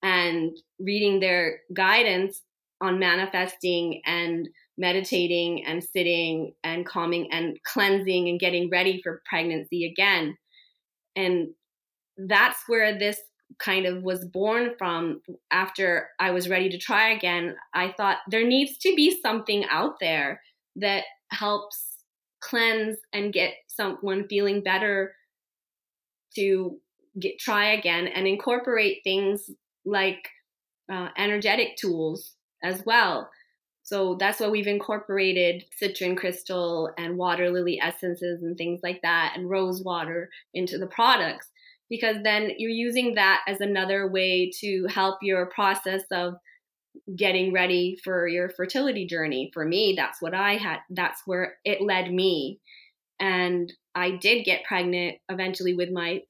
and 0.03 0.55
reading 0.79 1.19
their 1.19 1.59
guidance 1.73 2.41
on 2.81 2.99
manifesting 2.99 4.01
and 4.05 4.47
meditating 4.77 5.65
and 5.65 5.83
sitting 5.83 6.53
and 6.63 6.85
calming 6.85 7.31
and 7.31 7.57
cleansing 7.63 8.29
and 8.29 8.39
getting 8.39 8.69
ready 8.69 9.01
for 9.03 9.21
pregnancy 9.25 9.85
again. 9.85 10.37
And 11.15 11.49
that's 12.17 12.59
where 12.67 12.97
this 12.97 13.19
kind 13.57 13.85
of 13.85 14.03
was 14.03 14.25
born 14.25 14.71
from 14.77 15.21
after 15.51 16.09
I 16.19 16.31
was 16.31 16.49
ready 16.49 16.69
to 16.69 16.77
try 16.77 17.09
again. 17.09 17.55
I 17.73 17.93
thought 17.97 18.17
there 18.29 18.45
needs 18.45 18.77
to 18.79 18.93
be 18.95 19.19
something 19.21 19.65
out 19.69 19.95
there 19.99 20.41
that 20.75 21.05
helps 21.31 21.97
cleanse 22.41 22.97
and 23.11 23.33
get 23.33 23.53
someone 23.67 24.27
feeling 24.27 24.61
better 24.61 25.13
to 26.35 26.77
get 27.19 27.39
try 27.39 27.71
again 27.73 28.07
and 28.07 28.27
incorporate 28.27 29.01
things 29.03 29.49
like 29.83 30.29
uh, 30.91 31.09
energetic 31.17 31.75
tools 31.77 32.35
as 32.63 32.83
well. 32.85 33.29
So 33.83 34.15
that's 34.19 34.39
why 34.39 34.49
we've 34.49 34.67
incorporated 34.67 35.65
citrine 35.81 36.15
crystal 36.15 36.91
and 36.97 37.17
water 37.17 37.49
lily 37.49 37.79
essences 37.81 38.43
and 38.43 38.55
things 38.55 38.81
like 38.83 39.01
that 39.01 39.33
and 39.35 39.49
rose 39.49 39.83
water 39.83 40.29
into 40.53 40.77
the 40.77 40.87
products 40.87 41.47
because 41.89 42.17
then 42.23 42.51
you're 42.57 42.69
using 42.69 43.15
that 43.15 43.41
as 43.47 43.61
another 43.61 44.07
way 44.07 44.51
to 44.61 44.85
help 44.89 45.17
your 45.21 45.47
process 45.47 46.03
of 46.11 46.35
getting 47.15 47.53
ready 47.53 47.97
for 48.03 48.27
your 48.27 48.49
fertility 48.49 49.07
journey. 49.07 49.49
For 49.53 49.65
me, 49.65 49.93
that's 49.97 50.21
what 50.21 50.33
I 50.33 50.53
had, 50.55 50.79
that's 50.89 51.21
where 51.25 51.57
it 51.65 51.81
led 51.81 52.11
me. 52.11 52.59
And 53.19 53.71
I 53.95 54.11
did 54.11 54.45
get 54.45 54.63
pregnant 54.63 55.17
eventually 55.29 55.75
with 55.75 55.89
my 55.91 56.21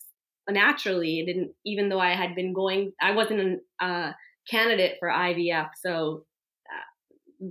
naturally. 0.49 1.19
It 1.19 1.25
didn't, 1.25 1.51
even 1.65 1.89
though 1.89 1.99
I 1.99 2.15
had 2.15 2.35
been 2.35 2.53
going, 2.53 2.93
I 3.01 3.11
wasn't 3.11 3.61
a 3.79 4.15
candidate 4.49 4.95
for 4.99 5.09
IVF. 5.09 5.69
So 5.83 6.25
uh, 6.69 7.45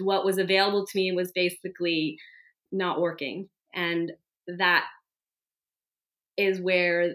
what 0.00 0.24
was 0.24 0.38
available 0.38 0.86
to 0.86 0.98
me 0.98 1.12
was 1.12 1.32
basically 1.32 2.18
not 2.70 3.00
working. 3.00 3.48
And 3.74 4.12
that 4.58 4.84
is 6.36 6.60
where 6.60 7.14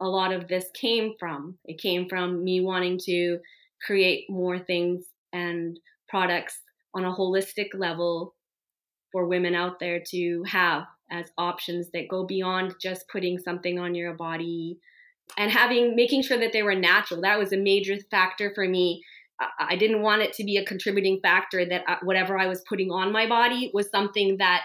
a 0.00 0.06
lot 0.06 0.32
of 0.32 0.48
this 0.48 0.66
came 0.74 1.14
from. 1.18 1.58
It 1.64 1.80
came 1.80 2.08
from 2.08 2.44
me 2.44 2.60
wanting 2.60 2.98
to 3.04 3.38
create 3.84 4.28
more 4.28 4.58
things 4.58 5.06
and 5.32 5.78
products 6.08 6.60
on 6.94 7.04
a 7.04 7.14
holistic 7.14 7.68
level 7.74 8.34
for 9.12 9.26
women 9.26 9.54
out 9.54 9.78
there 9.78 10.02
to 10.10 10.42
have 10.46 10.84
as 11.10 11.26
options 11.38 11.90
that 11.92 12.08
go 12.08 12.24
beyond 12.26 12.74
just 12.80 13.08
putting 13.08 13.38
something 13.38 13.78
on 13.78 13.94
your 13.94 14.14
body 14.14 14.78
and 15.38 15.50
having 15.50 15.94
making 15.94 16.22
sure 16.22 16.38
that 16.38 16.52
they 16.52 16.62
were 16.62 16.74
natural 16.74 17.20
that 17.20 17.38
was 17.38 17.52
a 17.52 17.56
major 17.56 17.96
factor 18.10 18.52
for 18.54 18.66
me 18.66 19.02
i 19.60 19.76
didn't 19.76 20.02
want 20.02 20.22
it 20.22 20.32
to 20.32 20.44
be 20.44 20.56
a 20.56 20.64
contributing 20.64 21.20
factor 21.22 21.64
that 21.64 21.82
uh, 21.86 21.96
whatever 22.02 22.38
i 22.38 22.46
was 22.46 22.64
putting 22.68 22.90
on 22.90 23.12
my 23.12 23.28
body 23.28 23.70
was 23.72 23.90
something 23.90 24.36
that 24.38 24.62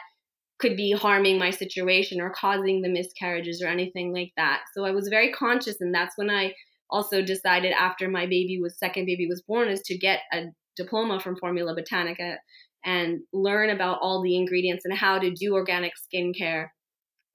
could 0.61 0.77
be 0.77 0.91
harming 0.91 1.37
my 1.37 1.49
situation 1.49 2.21
or 2.21 2.29
causing 2.29 2.81
the 2.81 2.89
miscarriages 2.89 3.61
or 3.61 3.67
anything 3.67 4.13
like 4.13 4.31
that 4.37 4.61
so 4.73 4.85
i 4.85 4.91
was 4.91 5.07
very 5.07 5.31
conscious 5.31 5.81
and 5.81 5.93
that's 5.93 6.17
when 6.17 6.29
i 6.29 6.53
also 6.89 7.21
decided 7.21 7.71
after 7.71 8.07
my 8.07 8.25
baby 8.25 8.59
was 8.61 8.77
second 8.77 9.05
baby 9.05 9.27
was 9.27 9.41
born 9.41 9.67
is 9.67 9.81
to 9.81 9.97
get 9.97 10.19
a 10.33 10.43
diploma 10.77 11.19
from 11.19 11.35
formula 11.37 11.75
botanica 11.75 12.35
and 12.83 13.19
learn 13.33 13.69
about 13.69 13.99
all 14.01 14.21
the 14.21 14.35
ingredients 14.35 14.85
and 14.85 14.97
how 14.97 15.19
to 15.19 15.31
do 15.31 15.53
organic 15.53 15.93
skincare 16.13 16.67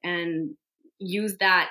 and 0.03 0.51
use 0.99 1.37
that 1.41 1.71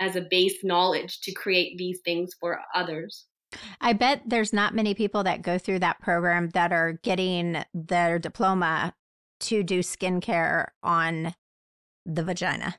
as 0.00 0.16
a 0.16 0.26
base 0.30 0.64
knowledge 0.64 1.20
to 1.20 1.32
create 1.32 1.78
these 1.78 2.00
things 2.04 2.32
for 2.38 2.60
others. 2.74 3.26
I 3.80 3.92
bet 3.92 4.22
there's 4.26 4.52
not 4.52 4.74
many 4.74 4.94
people 4.94 5.22
that 5.24 5.42
go 5.42 5.58
through 5.58 5.78
that 5.80 6.00
program 6.00 6.50
that 6.50 6.72
are 6.72 6.98
getting 7.04 7.64
their 7.72 8.18
diploma 8.18 8.94
to 9.48 9.62
do 9.62 9.80
skincare 9.80 10.66
on 10.82 11.34
the 12.06 12.22
vagina. 12.22 12.76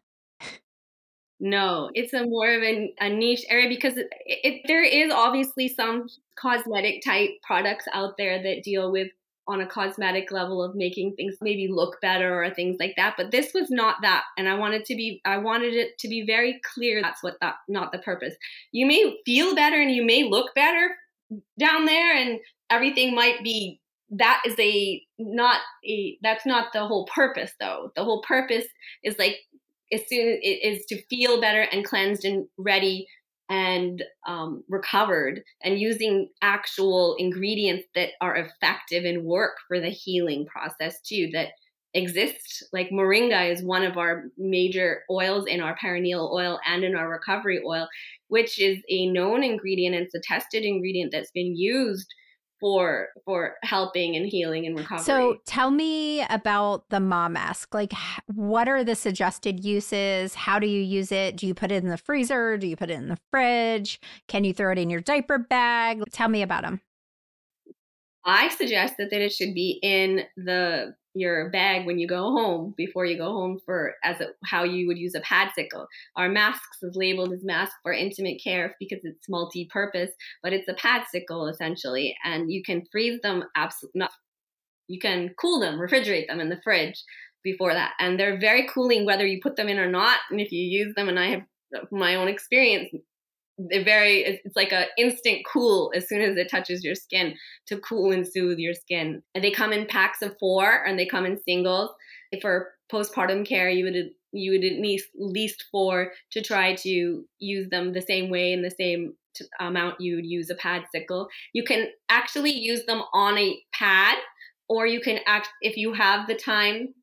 No, 1.39 1.89
it's 1.93 2.13
a 2.13 2.25
more 2.25 2.53
of 2.53 2.63
a, 2.63 2.93
a 2.99 3.09
niche 3.09 3.45
area 3.49 3.67
because 3.67 3.97
it, 3.97 4.07
it, 4.25 4.61
there 4.67 4.83
is 4.83 5.11
obviously 5.11 5.67
some 5.67 6.07
cosmetic 6.39 7.03
type 7.03 7.31
products 7.43 7.85
out 7.93 8.13
there 8.17 8.41
that 8.41 8.63
deal 8.63 8.91
with 8.91 9.09
on 9.47 9.61
a 9.61 9.67
cosmetic 9.67 10.31
level 10.31 10.63
of 10.63 10.75
making 10.75 11.13
things 11.15 11.35
maybe 11.41 11.67
look 11.69 12.01
better 12.01 12.43
or 12.43 12.49
things 12.49 12.77
like 12.79 12.95
that 12.97 13.13
but 13.15 13.29
this 13.29 13.53
was 13.53 13.69
not 13.69 13.97
that 14.01 14.23
and 14.39 14.49
i 14.49 14.55
wanted 14.55 14.83
to 14.83 14.95
be 14.95 15.21
i 15.23 15.37
wanted 15.37 15.73
it 15.75 15.95
to 15.99 16.07
be 16.07 16.25
very 16.25 16.59
clear 16.73 16.99
that's 16.99 17.21
what 17.21 17.35
that 17.41 17.53
not 17.67 17.91
the 17.91 17.99
purpose 17.99 18.33
you 18.71 18.87
may 18.87 19.15
feel 19.23 19.53
better 19.53 19.79
and 19.79 19.91
you 19.91 20.03
may 20.03 20.23
look 20.27 20.55
better 20.55 20.95
down 21.59 21.85
there 21.85 22.15
and 22.15 22.39
everything 22.71 23.13
might 23.13 23.43
be 23.43 23.79
that 24.11 24.41
is 24.45 24.55
a 24.59 25.01
not 25.17 25.61
a 25.85 26.17
that's 26.21 26.45
not 26.45 26.73
the 26.73 26.85
whole 26.85 27.07
purpose 27.13 27.51
though. 27.59 27.91
The 27.95 28.03
whole 28.03 28.21
purpose 28.21 28.65
is 29.03 29.17
like 29.17 29.37
as 29.91 30.01
soon 30.07 30.39
it 30.41 30.63
is 30.63 30.85
to 30.87 31.01
feel 31.09 31.41
better 31.41 31.61
and 31.61 31.85
cleansed 31.85 32.25
and 32.25 32.47
ready 32.57 33.07
and 33.49 34.03
um, 34.27 34.63
recovered 34.69 35.43
and 35.63 35.79
using 35.79 36.29
actual 36.41 37.15
ingredients 37.19 37.85
that 37.93 38.09
are 38.19 38.35
effective 38.35 39.05
and 39.05 39.23
work 39.23 39.57
for 39.67 39.79
the 39.79 39.89
healing 39.89 40.45
process 40.47 40.99
too 41.01 41.29
that 41.33 41.49
exist. 41.93 42.65
Like 42.73 42.89
moringa 42.89 43.51
is 43.51 43.63
one 43.63 43.83
of 43.83 43.97
our 43.97 44.25
major 44.37 45.03
oils 45.09 45.45
in 45.47 45.61
our 45.61 45.77
perineal 45.77 46.31
oil 46.31 46.59
and 46.65 46.83
in 46.83 46.95
our 46.95 47.09
recovery 47.09 47.61
oil 47.65 47.87
which 48.27 48.59
is 48.59 48.79
a 48.89 49.07
known 49.07 49.43
ingredient. 49.43 49.95
It's 49.95 50.15
a 50.15 50.19
tested 50.19 50.63
ingredient 50.63 51.11
that's 51.11 51.31
been 51.31 51.55
used 51.55 52.07
for 52.65 53.09
for 53.25 53.57
helping 53.61 54.15
and 54.15 54.25
healing 54.25 54.65
and 54.65 54.75
recovery. 54.75 55.03
So 55.03 55.37
tell 55.45 55.69
me 55.69 56.23
about 56.31 56.89
the 56.89 56.99
mom 56.99 57.33
mask. 57.33 57.75
Like 57.75 57.93
what 58.25 58.67
are 58.67 58.83
the 58.83 58.95
suggested 58.95 59.63
uses? 59.63 60.33
How 60.33 60.57
do 60.57 60.65
you 60.65 60.81
use 60.81 61.11
it? 61.11 61.37
Do 61.37 61.45
you 61.45 61.53
put 61.53 61.71
it 61.71 61.83
in 61.83 61.89
the 61.91 61.97
freezer? 61.97 62.57
Do 62.57 62.65
you 62.65 62.75
put 62.75 62.89
it 62.89 62.95
in 62.95 63.09
the 63.09 63.19
fridge? 63.29 64.01
Can 64.27 64.43
you 64.45 64.51
throw 64.51 64.71
it 64.71 64.79
in 64.79 64.89
your 64.89 64.99
diaper 64.99 65.37
bag? 65.37 66.01
Tell 66.11 66.27
me 66.27 66.41
about 66.41 66.63
them. 66.63 66.81
I 68.25 68.49
suggest 68.49 68.95
that, 68.97 69.11
that 69.11 69.21
it 69.21 69.31
should 69.31 69.53
be 69.53 69.79
in 69.83 70.23
the 70.35 70.95
your 71.15 71.49
bag 71.49 71.85
when 71.85 71.97
you 71.97 72.07
go 72.07 72.23
home 72.23 72.73
before 72.75 73.05
you 73.05 73.17
go 73.17 73.31
home 73.31 73.59
for 73.65 73.95
as 74.03 74.19
a, 74.19 74.27
how 74.43 74.63
you 74.63 74.85
would 74.85 74.97
use 74.97 75.15
a 75.15 75.21
pad 75.21 75.45
padsicle. 75.45 75.85
Our 76.15 76.29
masks 76.29 76.77
is 76.81 76.95
labeled 76.95 77.33
as 77.33 77.43
mask 77.43 77.73
for 77.83 77.93
intimate 77.93 78.41
care 78.43 78.75
because 78.79 78.99
it's 79.03 79.29
multi-purpose, 79.29 80.11
but 80.43 80.53
it's 80.53 80.67
a 80.67 80.73
pad 80.73 81.03
padsicle 81.13 81.51
essentially, 81.51 82.15
and 82.23 82.51
you 82.51 82.63
can 82.63 82.83
freeze 82.91 83.19
them 83.21 83.43
absolutely. 83.55 83.99
Not, 83.99 84.11
you 84.87 84.99
can 84.99 85.33
cool 85.39 85.59
them, 85.59 85.79
refrigerate 85.79 86.27
them 86.27 86.39
in 86.39 86.49
the 86.49 86.61
fridge 86.63 87.03
before 87.43 87.73
that, 87.73 87.93
and 87.99 88.19
they're 88.19 88.39
very 88.39 88.67
cooling 88.73 89.05
whether 89.05 89.25
you 89.25 89.39
put 89.41 89.55
them 89.55 89.69
in 89.69 89.79
or 89.79 89.89
not. 89.89 90.19
And 90.29 90.39
if 90.39 90.51
you 90.51 90.61
use 90.61 90.93
them, 90.95 91.09
and 91.09 91.19
I 91.19 91.29
have 91.29 91.41
my 91.91 92.15
own 92.15 92.27
experience 92.27 92.89
they're 93.57 93.83
very 93.83 94.23
it's 94.23 94.55
like 94.55 94.71
a 94.71 94.85
instant 94.97 95.45
cool 95.51 95.91
as 95.95 96.07
soon 96.07 96.21
as 96.21 96.35
it 96.37 96.49
touches 96.49 96.83
your 96.83 96.95
skin 96.95 97.35
to 97.67 97.77
cool 97.77 98.11
and 98.11 98.27
soothe 98.27 98.57
your 98.57 98.73
skin. 98.73 99.23
And 99.33 99.43
they 99.43 99.51
come 99.51 99.71
in 99.71 99.85
packs 99.85 100.21
of 100.21 100.35
four 100.39 100.83
and 100.85 100.99
they 100.99 101.05
come 101.05 101.25
in 101.25 101.39
singles. 101.47 101.91
For 102.41 102.71
postpartum 102.91 103.45
care 103.47 103.69
you 103.69 103.85
would 103.85 103.95
you 104.33 104.51
would 104.51 104.65
at 104.65 104.79
least 104.79 105.07
least 105.15 105.65
four 105.71 106.11
to 106.31 106.41
try 106.41 106.75
to 106.75 107.25
use 107.39 107.69
them 107.69 107.93
the 107.93 108.01
same 108.01 108.29
way 108.29 108.51
in 108.51 108.61
the 108.61 108.71
same 108.71 109.13
amount 109.59 109.99
you 109.99 110.15
would 110.15 110.25
use 110.25 110.49
a 110.49 110.55
pad 110.55 110.83
sickle. 110.93 111.27
You 111.53 111.63
can 111.63 111.87
actually 112.09 112.53
use 112.53 112.85
them 112.85 113.03
on 113.13 113.37
a 113.37 113.57
pad 113.73 114.17
or 114.67 114.85
you 114.87 114.99
can 114.99 115.19
act 115.25 115.49
if 115.61 115.77
you 115.77 115.93
have 115.93 116.27
the 116.27 116.35
time 116.35 116.93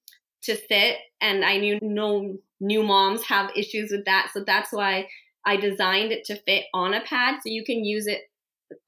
to 0.43 0.57
sit. 0.57 0.97
And 1.21 1.45
i 1.45 1.57
knew 1.57 1.79
no 1.81 2.37
new 2.61 2.83
moms 2.83 3.25
have 3.25 3.51
issues 3.57 3.91
with 3.91 4.05
that. 4.05 4.31
So 4.33 4.45
that's 4.45 4.73
why 4.73 5.09
I 5.45 5.57
designed 5.57 6.13
it 6.13 6.25
to 6.27 6.37
fit 6.37 6.65
on 6.75 6.95
a 6.95 7.01
pad 7.03 7.37
so 7.37 7.51
you 7.51 7.65
can 7.65 7.85
use 7.85 8.07
it 8.07 8.23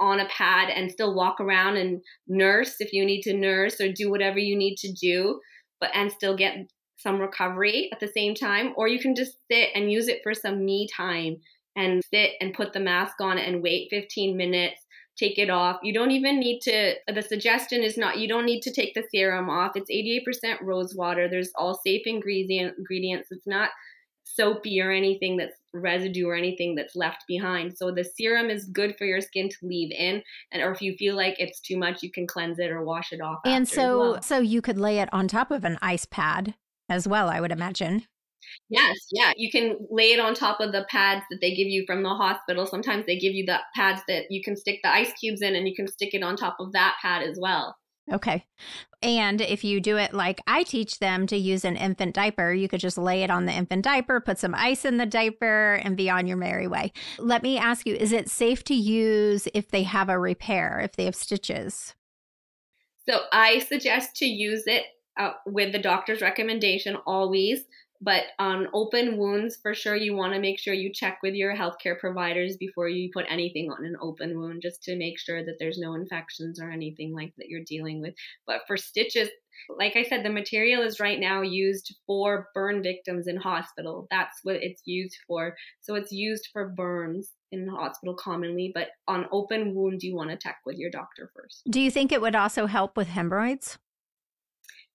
on 0.00 0.20
a 0.20 0.28
pad 0.28 0.70
and 0.70 0.90
still 0.90 1.14
walk 1.14 1.40
around 1.40 1.76
and 1.76 2.00
nurse 2.26 2.76
if 2.80 2.92
you 2.92 3.04
need 3.04 3.22
to 3.22 3.34
nurse 3.34 3.80
or 3.80 3.92
do 3.92 4.10
whatever 4.10 4.38
you 4.38 4.56
need 4.56 4.76
to 4.76 4.92
do, 4.92 5.40
but 5.80 5.90
and 5.94 6.10
still 6.10 6.36
get 6.36 6.56
some 6.96 7.20
recovery 7.20 7.90
at 7.92 8.00
the 8.00 8.08
same 8.08 8.34
time. 8.34 8.72
Or 8.76 8.88
you 8.88 8.98
can 8.98 9.14
just 9.14 9.36
sit 9.50 9.70
and 9.74 9.92
use 9.92 10.08
it 10.08 10.20
for 10.22 10.32
some 10.32 10.64
me 10.64 10.88
time 10.94 11.36
and 11.76 12.02
sit 12.12 12.32
and 12.40 12.54
put 12.54 12.72
the 12.72 12.80
mask 12.80 13.20
on 13.20 13.36
and 13.36 13.62
wait 13.62 13.88
15 13.90 14.36
minutes 14.36 14.84
take 15.16 15.38
it 15.38 15.50
off. 15.50 15.78
You 15.82 15.92
don't 15.92 16.10
even 16.10 16.40
need 16.40 16.60
to, 16.62 16.94
the 17.12 17.22
suggestion 17.22 17.82
is 17.82 17.96
not, 17.96 18.18
you 18.18 18.28
don't 18.28 18.46
need 18.46 18.62
to 18.62 18.72
take 18.72 18.94
the 18.94 19.04
serum 19.10 19.48
off. 19.48 19.72
It's 19.76 19.90
88% 19.90 20.62
rose 20.62 20.94
water. 20.94 21.28
There's 21.28 21.52
all 21.56 21.80
safe 21.86 22.02
ingredient, 22.06 22.78
ingredients. 22.78 23.28
It's 23.30 23.46
not 23.46 23.70
soapy 24.34 24.80
or 24.80 24.90
anything 24.90 25.36
that's 25.36 25.56
residue 25.72 26.28
or 26.28 26.34
anything 26.34 26.74
that's 26.74 26.94
left 26.94 27.24
behind. 27.26 27.76
So 27.76 27.90
the 27.90 28.04
serum 28.04 28.50
is 28.50 28.66
good 28.66 28.96
for 28.96 29.04
your 29.04 29.20
skin 29.20 29.48
to 29.48 29.56
leave 29.62 29.92
in 29.92 30.22
and 30.52 30.62
or 30.62 30.72
if 30.72 30.80
you 30.80 30.96
feel 30.96 31.16
like 31.16 31.36
it's 31.38 31.60
too 31.60 31.76
much 31.76 32.02
you 32.02 32.10
can 32.10 32.26
cleanse 32.26 32.58
it 32.58 32.70
or 32.70 32.84
wash 32.84 33.12
it 33.12 33.20
off. 33.20 33.40
And 33.44 33.68
so 33.68 33.98
well. 33.98 34.22
so 34.22 34.38
you 34.38 34.62
could 34.62 34.78
lay 34.78 34.98
it 34.98 35.08
on 35.12 35.28
top 35.28 35.50
of 35.50 35.64
an 35.64 35.78
ice 35.82 36.04
pad 36.04 36.54
as 36.88 37.08
well, 37.08 37.28
I 37.28 37.40
would 37.40 37.52
imagine. 37.52 38.06
Yes, 38.68 38.96
yeah. 39.10 39.32
You 39.36 39.50
can 39.50 39.78
lay 39.90 40.12
it 40.12 40.20
on 40.20 40.34
top 40.34 40.60
of 40.60 40.72
the 40.72 40.86
pads 40.90 41.24
that 41.30 41.40
they 41.40 41.54
give 41.54 41.68
you 41.68 41.84
from 41.86 42.02
the 42.02 42.10
hospital. 42.10 42.66
Sometimes 42.66 43.06
they 43.06 43.18
give 43.18 43.32
you 43.32 43.46
the 43.46 43.58
pads 43.74 44.02
that 44.06 44.30
you 44.30 44.42
can 44.42 44.56
stick 44.56 44.80
the 44.82 44.92
ice 44.92 45.12
cubes 45.18 45.42
in 45.42 45.54
and 45.54 45.66
you 45.66 45.74
can 45.74 45.88
stick 45.88 46.14
it 46.14 46.22
on 46.22 46.36
top 46.36 46.56
of 46.60 46.72
that 46.72 46.96
pad 47.00 47.22
as 47.22 47.38
well. 47.40 47.74
Okay. 48.12 48.44
And 49.02 49.40
if 49.40 49.64
you 49.64 49.80
do 49.80 49.96
it 49.96 50.12
like 50.12 50.40
I 50.46 50.62
teach 50.62 50.98
them 50.98 51.26
to 51.28 51.36
use 51.36 51.64
an 51.64 51.76
infant 51.76 52.14
diaper, 52.14 52.52
you 52.52 52.68
could 52.68 52.80
just 52.80 52.98
lay 52.98 53.22
it 53.22 53.30
on 53.30 53.46
the 53.46 53.52
infant 53.52 53.84
diaper, 53.84 54.20
put 54.20 54.38
some 54.38 54.54
ice 54.54 54.84
in 54.84 54.98
the 54.98 55.06
diaper, 55.06 55.74
and 55.82 55.96
be 55.96 56.10
on 56.10 56.26
your 56.26 56.36
merry 56.36 56.66
way. 56.66 56.92
Let 57.18 57.42
me 57.42 57.56
ask 57.56 57.86
you 57.86 57.94
is 57.94 58.12
it 58.12 58.28
safe 58.28 58.62
to 58.64 58.74
use 58.74 59.48
if 59.54 59.70
they 59.70 59.84
have 59.84 60.08
a 60.08 60.18
repair, 60.18 60.80
if 60.80 60.96
they 60.96 61.06
have 61.06 61.14
stitches? 61.14 61.94
So 63.08 63.22
I 63.32 63.58
suggest 63.60 64.16
to 64.16 64.26
use 64.26 64.64
it 64.66 64.84
uh, 65.18 65.32
with 65.46 65.72
the 65.72 65.78
doctor's 65.78 66.20
recommendation 66.20 66.96
always. 67.06 67.64
But 68.04 68.24
on 68.38 68.68
open 68.74 69.16
wounds, 69.16 69.56
for 69.56 69.72
sure, 69.74 69.96
you 69.96 70.14
want 70.14 70.34
to 70.34 70.40
make 70.40 70.58
sure 70.58 70.74
you 70.74 70.92
check 70.92 71.20
with 71.22 71.32
your 71.32 71.56
healthcare 71.56 71.98
providers 71.98 72.58
before 72.58 72.86
you 72.86 73.08
put 73.14 73.24
anything 73.30 73.70
on 73.70 73.82
an 73.86 73.96
open 73.98 74.38
wound, 74.38 74.60
just 74.60 74.82
to 74.82 74.96
make 74.96 75.18
sure 75.18 75.42
that 75.42 75.56
there's 75.58 75.78
no 75.78 75.94
infections 75.94 76.60
or 76.60 76.70
anything 76.70 77.14
like 77.14 77.32
that 77.38 77.48
you're 77.48 77.64
dealing 77.66 78.02
with. 78.02 78.12
But 78.46 78.60
for 78.66 78.76
stitches, 78.76 79.30
like 79.78 79.96
I 79.96 80.02
said, 80.02 80.22
the 80.22 80.28
material 80.28 80.82
is 80.82 81.00
right 81.00 81.18
now 81.18 81.40
used 81.40 81.96
for 82.06 82.48
burn 82.54 82.82
victims 82.82 83.26
in 83.26 83.36
hospital. 83.36 84.06
That's 84.10 84.40
what 84.42 84.56
it's 84.56 84.82
used 84.84 85.16
for. 85.26 85.56
So 85.80 85.94
it's 85.94 86.12
used 86.12 86.48
for 86.52 86.68
burns 86.68 87.32
in 87.52 87.66
hospital 87.68 88.14
commonly, 88.14 88.70
but 88.74 88.88
on 89.08 89.26
open 89.32 89.74
wounds, 89.74 90.04
you 90.04 90.14
want 90.14 90.28
to 90.28 90.36
check 90.36 90.58
with 90.66 90.76
your 90.76 90.90
doctor 90.90 91.30
first. 91.34 91.62
Do 91.70 91.80
you 91.80 91.90
think 91.90 92.12
it 92.12 92.20
would 92.20 92.36
also 92.36 92.66
help 92.66 92.98
with 92.98 93.08
hemorrhoids? 93.08 93.78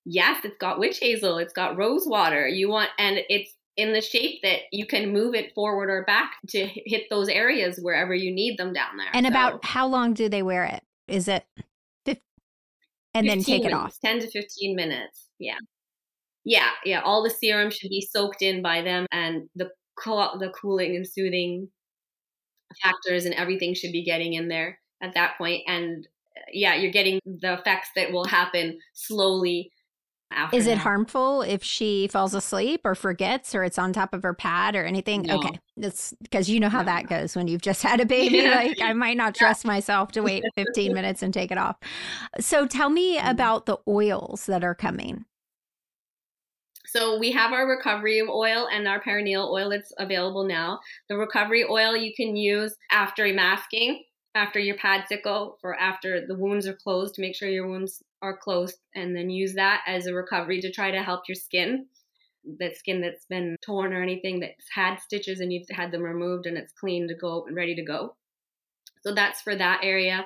Yes, 0.05 0.43
it's 0.43 0.57
got 0.57 0.79
witch 0.79 0.99
hazel, 0.99 1.37
it's 1.37 1.53
got 1.53 1.77
rose 1.77 2.03
water. 2.05 2.47
You 2.47 2.69
want, 2.69 2.89
and 2.97 3.19
it's 3.29 3.53
in 3.77 3.93
the 3.93 4.01
shape 4.01 4.41
that 4.43 4.59
you 4.71 4.85
can 4.85 5.13
move 5.13 5.33
it 5.33 5.53
forward 5.55 5.89
or 5.89 6.03
back 6.03 6.33
to 6.49 6.67
hit 6.67 7.03
those 7.09 7.29
areas 7.29 7.79
wherever 7.81 8.13
you 8.13 8.33
need 8.33 8.57
them 8.57 8.73
down 8.73 8.97
there. 8.97 9.09
And 9.13 9.25
so, 9.25 9.29
about 9.29 9.63
how 9.63 9.87
long 9.87 10.13
do 10.13 10.27
they 10.27 10.43
wear 10.43 10.65
it? 10.65 10.83
Is 11.07 11.27
it 11.27 11.45
50, 12.05 12.21
and 13.13 13.27
then 13.27 13.41
take 13.41 13.63
minutes, 13.63 13.73
it 13.73 13.73
off? 13.73 13.97
10 14.03 14.19
to 14.19 14.31
15 14.31 14.75
minutes. 14.75 15.27
Yeah. 15.39 15.57
Yeah. 16.43 16.69
Yeah. 16.83 17.01
All 17.01 17.23
the 17.23 17.29
serum 17.29 17.71
should 17.71 17.89
be 17.89 18.01
soaked 18.01 18.41
in 18.41 18.61
by 18.61 18.81
them 18.81 19.05
and 19.11 19.49
the, 19.55 19.69
co- 19.97 20.37
the 20.37 20.49
cooling 20.49 20.95
and 20.95 21.07
soothing 21.07 21.69
factors 22.83 23.25
and 23.25 23.33
everything 23.33 23.73
should 23.73 23.91
be 23.91 24.03
getting 24.03 24.33
in 24.33 24.49
there 24.49 24.79
at 25.01 25.13
that 25.13 25.37
point. 25.37 25.63
And 25.67 26.07
uh, 26.37 26.41
yeah, 26.51 26.75
you're 26.75 26.91
getting 26.91 27.19
the 27.25 27.53
effects 27.53 27.89
that 27.95 28.11
will 28.11 28.25
happen 28.25 28.77
slowly 28.93 29.71
is 30.51 30.67
it 30.67 30.71
that. 30.75 30.77
harmful 30.77 31.41
if 31.41 31.63
she 31.63 32.07
falls 32.07 32.33
asleep 32.35 32.81
or 32.85 32.95
forgets 32.95 33.55
or 33.55 33.63
it's 33.63 33.79
on 33.79 33.93
top 33.93 34.13
of 34.13 34.23
her 34.23 34.33
pad 34.33 34.75
or 34.75 34.85
anything? 34.85 35.23
No. 35.23 35.37
Okay. 35.37 35.59
It's 35.77 36.13
because 36.21 36.49
you 36.49 36.59
know 36.59 36.69
how 36.69 36.83
that 36.83 37.07
goes 37.07 37.35
when 37.35 37.47
you've 37.47 37.61
just 37.61 37.81
had 37.83 37.99
a 37.99 38.05
baby. 38.07 38.37
Yeah. 38.39 38.55
Like, 38.55 38.77
I 38.81 38.93
might 38.93 39.17
not 39.17 39.35
trust 39.35 39.65
myself 39.65 40.11
to 40.13 40.21
wait 40.21 40.43
15 40.55 40.93
minutes 40.93 41.23
and 41.23 41.33
take 41.33 41.51
it 41.51 41.57
off. 41.57 41.77
So, 42.39 42.65
tell 42.67 42.89
me 42.89 43.17
Mm-hmm. 43.17 43.27
about 43.29 43.65
the 43.65 43.77
oils 43.87 44.45
that 44.47 44.63
are 44.63 44.75
coming. 44.75 45.25
So 46.85 47.17
we 47.19 47.31
have 47.31 47.53
our 47.53 47.67
recovery 47.67 48.21
oil 48.21 48.67
and 48.71 48.87
our 48.87 49.01
perineal 49.01 49.49
oil 49.51 49.69
that's 49.69 49.93
available 49.99 50.43
now. 50.45 50.79
The 51.07 51.17
recovery 51.17 51.63
oil 51.69 51.95
you 51.95 52.13
can 52.15 52.35
use 52.35 52.75
after 52.91 53.31
masking, 53.33 54.03
after 54.35 54.59
your 54.59 54.75
pad 54.77 55.05
sickle, 55.07 55.57
for 55.61 55.75
after 55.75 56.25
the 56.25 56.35
wounds 56.35 56.65
are 56.67 56.73
closed 56.73 57.15
to 57.15 57.21
make 57.21 57.35
sure 57.35 57.49
your 57.49 57.67
wounds 57.67 58.01
are 58.21 58.37
closed, 58.37 58.77
and 58.95 59.15
then 59.15 59.29
use 59.29 59.53
that 59.55 59.81
as 59.87 60.05
a 60.05 60.13
recovery 60.13 60.61
to 60.61 60.71
try 60.71 60.91
to 60.91 61.03
help 61.03 61.21
your 61.27 61.35
skin. 61.35 61.87
That 62.59 62.77
skin 62.77 63.01
that's 63.01 63.25
been 63.25 63.57
torn 63.61 63.93
or 63.93 64.01
anything 64.01 64.39
that's 64.39 64.65
had 64.73 64.99
stitches 64.99 65.39
and 65.39 65.51
you've 65.51 65.67
had 65.69 65.91
them 65.91 66.01
removed 66.01 66.45
and 66.45 66.57
it's 66.57 66.73
clean 66.73 67.07
to 67.09 67.15
go 67.15 67.43
and 67.45 67.55
ready 67.55 67.75
to 67.75 67.83
go. 67.83 68.15
So 69.03 69.13
that's 69.13 69.41
for 69.41 69.55
that 69.55 69.81
area. 69.83 70.25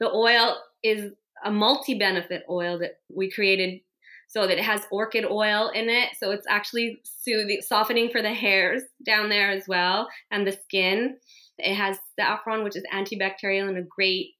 The 0.00 0.08
oil 0.08 0.56
is 0.82 1.12
a 1.44 1.50
multi 1.50 1.98
benefit 1.98 2.44
oil 2.48 2.78
that 2.78 3.00
we 3.14 3.30
created 3.30 3.80
so 4.28 4.46
that 4.46 4.58
it 4.58 4.64
has 4.64 4.82
orchid 4.90 5.24
oil 5.24 5.70
in 5.74 5.88
it. 5.88 6.10
So 6.18 6.30
it's 6.30 6.46
actually 6.48 7.00
soothing, 7.04 7.60
softening 7.62 8.10
for 8.10 8.22
the 8.22 8.32
hairs 8.32 8.82
down 9.04 9.28
there 9.28 9.50
as 9.50 9.64
well 9.66 10.08
and 10.30 10.46
the 10.46 10.52
skin. 10.52 11.16
It 11.58 11.74
has 11.74 11.98
saffron, 12.18 12.62
which 12.62 12.76
is 12.76 12.84
antibacterial 12.94 13.68
and 13.68 13.78
a 13.78 13.82
great, 13.82 14.34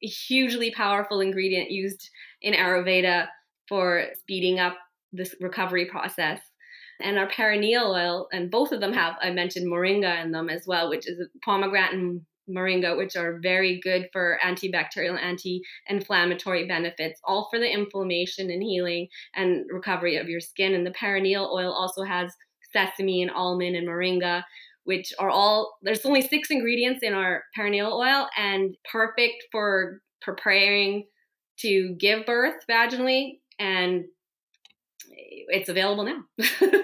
hugely 0.00 0.70
powerful 0.70 1.20
ingredient 1.20 1.70
used 1.70 2.08
in 2.40 2.54
Ayurveda 2.54 3.28
for 3.68 4.06
speeding 4.18 4.58
up 4.58 4.76
this 5.12 5.34
recovery 5.40 5.86
process. 5.86 6.40
And 7.00 7.16
our 7.16 7.28
perineal 7.28 7.86
oil, 7.86 8.28
and 8.32 8.50
both 8.50 8.72
of 8.72 8.80
them 8.80 8.92
have, 8.92 9.14
I 9.22 9.30
mentioned 9.30 9.70
moringa 9.70 10.24
in 10.24 10.32
them 10.32 10.50
as 10.50 10.64
well, 10.66 10.88
which 10.88 11.08
is 11.08 11.28
pomegranate 11.44 11.92
and 11.92 12.22
moringa, 12.48 12.96
which 12.96 13.14
are 13.14 13.38
very 13.40 13.78
good 13.80 14.08
for 14.12 14.38
antibacterial, 14.44 15.20
anti 15.20 15.62
inflammatory 15.88 16.66
benefits, 16.66 17.20
all 17.24 17.48
for 17.50 17.60
the 17.60 17.72
inflammation 17.72 18.50
and 18.50 18.62
healing 18.62 19.06
and 19.34 19.64
recovery 19.70 20.16
of 20.16 20.28
your 20.28 20.40
skin. 20.40 20.74
And 20.74 20.84
the 20.84 20.90
perineal 20.90 21.52
oil 21.52 21.72
also 21.72 22.02
has 22.02 22.32
sesame 22.72 23.22
and 23.22 23.30
almond 23.30 23.76
and 23.76 23.86
moringa, 23.86 24.42
which 24.88 25.12
are 25.18 25.28
all 25.28 25.76
there's 25.82 26.06
only 26.06 26.22
six 26.22 26.50
ingredients 26.50 27.02
in 27.02 27.12
our 27.12 27.44
perineal 27.56 27.92
oil 27.92 28.26
and 28.38 28.74
perfect 28.90 29.44
for 29.52 30.00
preparing 30.22 31.04
to 31.58 31.94
give 32.00 32.24
birth 32.24 32.54
vaginally 32.70 33.32
and 33.58 34.06
it's 35.10 35.68
available 35.68 36.04
now. 36.04 36.22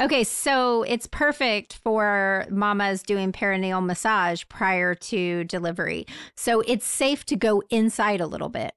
okay, 0.00 0.24
so 0.24 0.84
it's 0.84 1.06
perfect 1.06 1.80
for 1.84 2.46
mamas 2.48 3.02
doing 3.02 3.30
perineal 3.30 3.84
massage 3.84 4.42
prior 4.48 4.94
to 4.94 5.44
delivery. 5.44 6.06
So 6.34 6.62
it's 6.62 6.86
safe 6.86 7.26
to 7.26 7.36
go 7.36 7.62
inside 7.68 8.22
a 8.22 8.26
little 8.26 8.48
bit. 8.48 8.72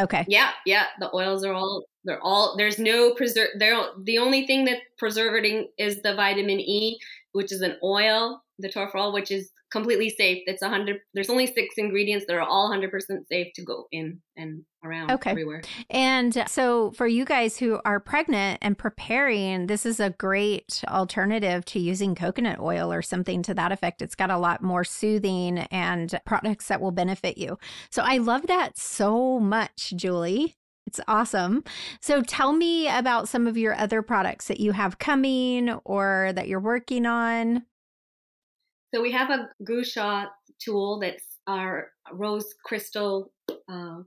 Okay. 0.00 0.24
Yeah, 0.26 0.52
yeah. 0.64 0.86
The 1.00 1.14
oils 1.14 1.44
are 1.44 1.52
all 1.52 1.84
they're 2.06 2.22
all 2.22 2.56
there's 2.56 2.78
no 2.78 3.12
preserve. 3.14 3.48
They're 3.58 3.84
the 4.02 4.18
only 4.18 4.46
thing 4.46 4.64
that 4.66 4.78
preserving 4.98 5.68
is 5.76 6.00
the 6.02 6.14
vitamin 6.14 6.60
E, 6.60 6.98
which 7.32 7.52
is 7.52 7.60
an 7.60 7.76
oil, 7.82 8.42
the 8.58 8.68
tocopherol, 8.68 9.12
which 9.12 9.30
is 9.30 9.50
completely 9.72 10.10
safe. 10.10 10.42
It's 10.46 10.62
a 10.62 10.68
hundred. 10.68 11.00
There's 11.12 11.28
only 11.28 11.46
six 11.46 11.74
ingredients 11.76 12.26
that 12.26 12.36
are 12.36 12.40
all 12.40 12.68
hundred 12.68 12.90
percent 12.90 13.26
safe 13.28 13.48
to 13.56 13.64
go 13.64 13.86
in 13.90 14.20
and 14.36 14.62
around 14.84 15.10
okay. 15.10 15.30
everywhere. 15.30 15.62
And 15.90 16.44
so, 16.48 16.92
for 16.92 17.06
you 17.06 17.24
guys 17.24 17.58
who 17.58 17.80
are 17.84 17.98
pregnant 17.98 18.58
and 18.62 18.78
preparing, 18.78 19.66
this 19.66 19.84
is 19.84 19.98
a 19.98 20.10
great 20.10 20.84
alternative 20.88 21.64
to 21.66 21.80
using 21.80 22.14
coconut 22.14 22.60
oil 22.60 22.92
or 22.92 23.02
something 23.02 23.42
to 23.42 23.54
that 23.54 23.72
effect. 23.72 24.00
It's 24.00 24.14
got 24.14 24.30
a 24.30 24.38
lot 24.38 24.62
more 24.62 24.84
soothing 24.84 25.58
and 25.58 26.18
products 26.24 26.68
that 26.68 26.80
will 26.80 26.92
benefit 26.92 27.36
you. 27.36 27.58
So, 27.90 28.02
I 28.02 28.18
love 28.18 28.46
that 28.46 28.78
so 28.78 29.40
much, 29.40 29.92
Julie. 29.96 30.56
It's 30.86 31.00
awesome. 31.08 31.64
So 32.00 32.22
tell 32.22 32.52
me 32.52 32.88
about 32.88 33.28
some 33.28 33.46
of 33.46 33.56
your 33.56 33.74
other 33.74 34.02
products 34.02 34.46
that 34.48 34.60
you 34.60 34.72
have 34.72 34.98
coming 34.98 35.70
or 35.84 36.32
that 36.34 36.48
you're 36.48 36.60
working 36.60 37.06
on. 37.06 37.64
So 38.94 39.02
we 39.02 39.10
have 39.12 39.30
a 39.30 39.48
Gua 39.64 39.84
sha 39.84 40.26
tool 40.60 41.00
that's 41.00 41.24
our 41.46 41.88
rose 42.12 42.54
crystal 42.64 43.32
uh, 43.68 43.98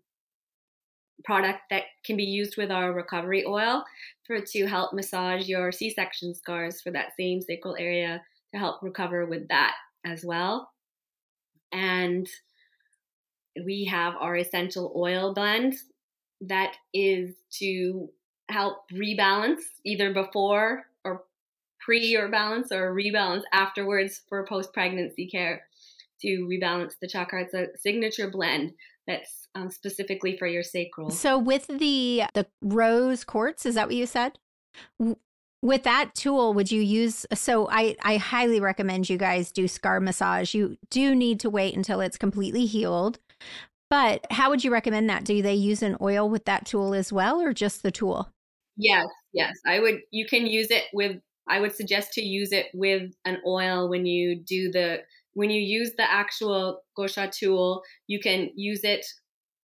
product 1.23 1.59
that 1.69 1.83
can 2.05 2.15
be 2.15 2.23
used 2.23 2.55
with 2.57 2.71
our 2.71 2.93
recovery 2.93 3.45
oil 3.45 3.83
for 4.25 4.39
to 4.39 4.65
help 4.65 4.93
massage 4.93 5.47
your 5.47 5.71
C-section 5.71 6.33
scars 6.33 6.81
for 6.81 6.91
that 6.91 7.11
same 7.17 7.41
sacral 7.41 7.75
area 7.77 8.21
to 8.53 8.59
help 8.59 8.81
recover 8.81 9.25
with 9.25 9.47
that 9.49 9.75
as 10.05 10.23
well. 10.23 10.69
And 11.71 12.27
we 13.65 13.85
have 13.85 14.15
our 14.19 14.37
essential 14.37 14.93
oil 14.95 15.33
blend 15.33 15.75
that 16.41 16.75
is 16.93 17.35
to 17.59 18.09
help 18.49 18.89
rebalance 18.91 19.61
either 19.85 20.13
before 20.13 20.85
or 21.03 21.23
pre 21.79 22.15
or 22.15 22.27
balance 22.29 22.71
or 22.71 22.93
rebalance 22.93 23.43
afterwards 23.53 24.21
for 24.27 24.45
post 24.45 24.73
pregnancy 24.73 25.27
care 25.27 25.63
to 26.21 26.47
rebalance 26.49 26.93
the 27.01 27.07
chakra. 27.07 27.43
It's 27.43 27.53
a 27.53 27.67
signature 27.77 28.29
blend 28.29 28.73
that's 29.07 29.47
um, 29.55 29.71
specifically 29.71 30.37
for 30.37 30.47
your 30.47 30.63
sacral. 30.63 31.09
So 31.09 31.37
with 31.37 31.67
the 31.67 32.23
the 32.33 32.47
rose 32.61 33.23
quartz, 33.23 33.65
is 33.65 33.75
that 33.75 33.87
what 33.87 33.95
you 33.95 34.05
said? 34.05 34.37
With 35.61 35.83
that 35.83 36.15
tool, 36.15 36.53
would 36.53 36.71
you 36.71 36.81
use? 36.81 37.25
So 37.33 37.67
I 37.69 37.95
I 38.01 38.17
highly 38.17 38.59
recommend 38.59 39.09
you 39.09 39.17
guys 39.17 39.51
do 39.51 39.67
scar 39.67 39.99
massage. 39.99 40.53
You 40.53 40.77
do 40.89 41.15
need 41.15 41.39
to 41.41 41.49
wait 41.49 41.75
until 41.75 42.01
it's 42.01 42.17
completely 42.17 42.65
healed. 42.65 43.19
But 43.89 44.27
how 44.31 44.49
would 44.49 44.63
you 44.63 44.71
recommend 44.71 45.09
that? 45.09 45.25
Do 45.25 45.41
they 45.41 45.55
use 45.55 45.81
an 45.81 45.97
oil 45.99 46.29
with 46.29 46.45
that 46.45 46.65
tool 46.65 46.93
as 46.93 47.11
well, 47.11 47.41
or 47.41 47.53
just 47.53 47.81
the 47.81 47.91
tool? 47.91 48.29
Yes, 48.77 49.07
yes. 49.33 49.53
I 49.65 49.79
would. 49.79 49.99
You 50.11 50.25
can 50.25 50.45
use 50.45 50.69
it 50.69 50.85
with. 50.93 51.17
I 51.47 51.59
would 51.59 51.75
suggest 51.75 52.13
to 52.13 52.21
use 52.21 52.51
it 52.51 52.67
with 52.73 53.11
an 53.25 53.39
oil 53.45 53.89
when 53.89 54.05
you 54.05 54.39
do 54.39 54.71
the 54.71 54.99
when 55.33 55.49
you 55.49 55.61
use 55.61 55.93
the 55.97 56.09
actual 56.09 56.81
gua 56.95 57.09
sha 57.09 57.27
tool. 57.31 57.81
You 58.07 58.19
can 58.19 58.51
use 58.55 58.83
it 58.83 59.05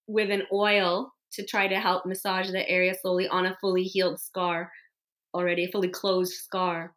with 0.07 0.31
an 0.31 0.43
oil 0.51 1.13
to 1.33 1.45
try 1.45 1.67
to 1.67 1.79
help 1.79 2.05
massage 2.05 2.49
the 2.49 2.67
area 2.67 2.95
slowly 2.99 3.27
on 3.27 3.45
a 3.45 3.57
fully 3.61 3.83
healed 3.83 4.19
scar, 4.19 4.71
already 5.33 5.65
a 5.65 5.71
fully 5.71 5.89
closed 5.89 6.33
scar. 6.33 6.95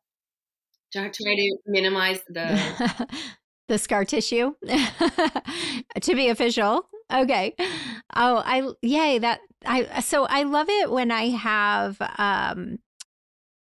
Try 0.92 1.10
to 1.10 1.58
minimize 1.66 2.20
the 2.28 3.06
the 3.68 3.76
scar 3.76 4.06
tissue 4.06 4.54
to 6.00 6.14
be 6.14 6.28
official. 6.28 6.88
Okay. 7.12 7.54
Oh, 8.14 8.42
I 8.44 8.70
yay 8.82 9.18
that 9.18 9.40
I 9.64 10.00
so 10.00 10.24
I 10.24 10.42
love 10.42 10.68
it 10.68 10.90
when 10.90 11.10
I 11.10 11.30
have 11.30 11.96
um 12.18 12.78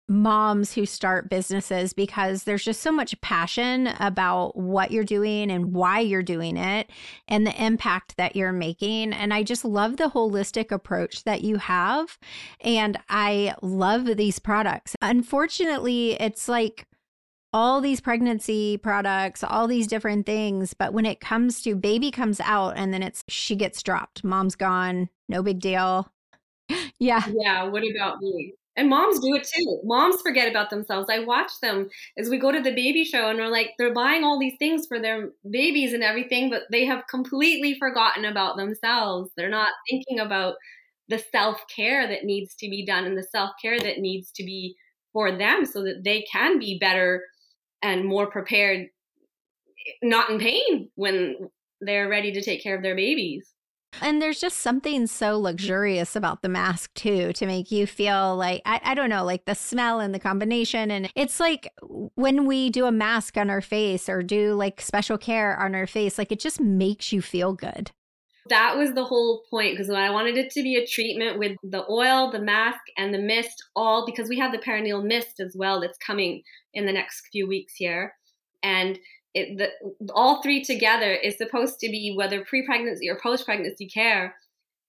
moms 0.07 0.73
who 0.73 0.85
start 0.85 1.29
businesses 1.29 1.93
because 1.93 2.43
there's 2.43 2.63
just 2.63 2.81
so 2.81 2.91
much 2.91 3.19
passion 3.21 3.87
about 3.99 4.55
what 4.55 4.91
you're 4.91 5.03
doing 5.03 5.49
and 5.49 5.73
why 5.73 5.99
you're 5.99 6.21
doing 6.21 6.57
it 6.57 6.89
and 7.27 7.45
the 7.45 7.63
impact 7.63 8.15
that 8.17 8.35
you're 8.35 8.51
making. 8.51 9.13
And 9.13 9.33
I 9.33 9.41
just 9.41 9.65
love 9.65 9.97
the 9.97 10.09
holistic 10.09 10.71
approach 10.71 11.23
that 11.23 11.41
you 11.41 11.57
have. 11.57 12.19
And 12.61 12.99
I 13.09 13.55
love 13.61 14.05
these 14.15 14.37
products. 14.37 14.95
Unfortunately, 15.01 16.13
it's 16.21 16.47
like 16.47 16.85
all 17.55 17.79
these 17.79 18.01
pregnancy 18.01 18.75
products, 18.75 19.41
all 19.41 19.65
these 19.65 19.87
different 19.87 20.25
things. 20.25 20.73
But 20.73 20.91
when 20.91 21.05
it 21.05 21.21
comes 21.21 21.61
to 21.61 21.73
baby 21.73 22.11
comes 22.11 22.41
out 22.41 22.73
and 22.75 22.93
then 22.93 23.01
it's 23.01 23.23
she 23.29 23.55
gets 23.55 23.81
dropped, 23.81 24.25
mom's 24.25 24.57
gone, 24.57 25.07
no 25.29 25.41
big 25.41 25.61
deal. 25.61 26.11
yeah. 26.99 27.23
Yeah. 27.33 27.63
What 27.63 27.83
about 27.89 28.19
me? 28.19 28.55
And 28.75 28.89
moms 28.89 29.21
do 29.21 29.33
it 29.35 29.47
too. 29.47 29.79
Moms 29.85 30.21
forget 30.21 30.49
about 30.49 30.69
themselves. 30.69 31.07
I 31.09 31.19
watch 31.19 31.49
them 31.61 31.87
as 32.17 32.29
we 32.29 32.37
go 32.37 32.51
to 32.51 32.59
the 32.59 32.75
baby 32.75 33.05
show 33.05 33.29
and 33.29 33.39
we're 33.39 33.47
like, 33.47 33.69
they're 33.77 33.93
buying 33.93 34.25
all 34.25 34.37
these 34.37 34.57
things 34.59 34.85
for 34.85 34.99
their 34.99 35.29
babies 35.49 35.93
and 35.93 36.03
everything, 36.03 36.49
but 36.49 36.63
they 36.73 36.83
have 36.83 37.07
completely 37.09 37.79
forgotten 37.79 38.25
about 38.25 38.57
themselves. 38.57 39.31
They're 39.37 39.47
not 39.47 39.69
thinking 39.89 40.19
about 40.19 40.55
the 41.07 41.23
self 41.31 41.61
care 41.73 42.05
that 42.05 42.25
needs 42.25 42.53
to 42.55 42.69
be 42.69 42.85
done 42.85 43.05
and 43.05 43.17
the 43.17 43.23
self 43.23 43.51
care 43.61 43.79
that 43.79 43.99
needs 43.99 44.29
to 44.31 44.43
be 44.43 44.75
for 45.13 45.31
them 45.31 45.65
so 45.65 45.81
that 45.83 46.03
they 46.03 46.25
can 46.29 46.59
be 46.59 46.77
better 46.77 47.23
and 47.81 48.05
more 48.05 48.29
prepared, 48.29 48.87
not 50.01 50.29
in 50.29 50.39
pain 50.39 50.89
when 50.95 51.49
they're 51.81 52.09
ready 52.09 52.31
to 52.33 52.41
take 52.41 52.63
care 52.63 52.75
of 52.75 52.83
their 52.83 52.95
babies. 52.95 53.51
And 54.01 54.21
there's 54.21 54.41
just 54.41 54.59
something 54.59 55.07
so 55.07 55.39
luxurious 55.39 56.15
about 56.15 56.41
the 56.41 56.49
mask, 56.49 56.93
too, 56.95 57.31
to 57.33 57.45
make 57.45 57.71
you 57.71 57.87
feel 57.87 58.35
like, 58.35 58.61
I, 58.65 58.81
I 58.83 58.93
don't 58.93 59.09
know, 59.09 59.23
like 59.23 59.45
the 59.45 59.55
smell 59.55 59.99
and 59.99 60.13
the 60.13 60.19
combination. 60.19 60.91
And 60.91 61.09
it's 61.15 61.39
like 61.39 61.71
when 62.15 62.45
we 62.45 62.69
do 62.69 62.85
a 62.85 62.91
mask 62.91 63.37
on 63.37 63.49
our 63.49 63.61
face 63.61 64.09
or 64.09 64.21
do 64.21 64.53
like 64.53 64.81
special 64.81 65.17
care 65.17 65.57
on 65.57 65.75
our 65.75 65.87
face, 65.87 66.17
like 66.17 66.31
it 66.31 66.39
just 66.39 66.59
makes 66.59 67.13
you 67.13 67.21
feel 67.21 67.53
good. 67.53 67.91
That 68.49 68.77
was 68.77 68.93
the 68.93 69.05
whole 69.05 69.43
point 69.49 69.75
because 69.75 69.89
I 69.89 70.11
wanted 70.11 70.37
it 70.37 70.51
to 70.51 70.61
be 70.61 70.75
a 70.75 70.85
treatment 70.85 71.39
with 71.39 71.57
the 71.63 71.83
oil, 71.89 72.29
the 72.29 72.39
mask, 72.39 72.81
and 72.95 73.13
the 73.13 73.19
mist, 73.19 73.63
all 73.75 74.05
because 74.05 74.29
we 74.29 74.37
have 74.37 74.51
the 74.51 74.59
perineal 74.59 75.03
mist 75.03 75.39
as 75.39 75.55
well 75.57 75.79
that's 75.79 75.97
coming 75.97 76.43
in 76.75 76.85
the 76.85 76.91
next 76.91 77.27
few 77.31 77.47
weeks 77.47 77.73
here. 77.75 78.13
And 78.61 78.99
it, 79.33 79.57
the, 79.57 80.11
all 80.13 80.41
three 80.41 80.63
together 80.63 81.13
is 81.13 81.37
supposed 81.37 81.79
to 81.79 81.89
be 81.89 82.13
whether 82.15 82.45
pre-pregnancy 82.45 83.09
or 83.09 83.19
post-pregnancy 83.21 83.87
care 83.87 84.35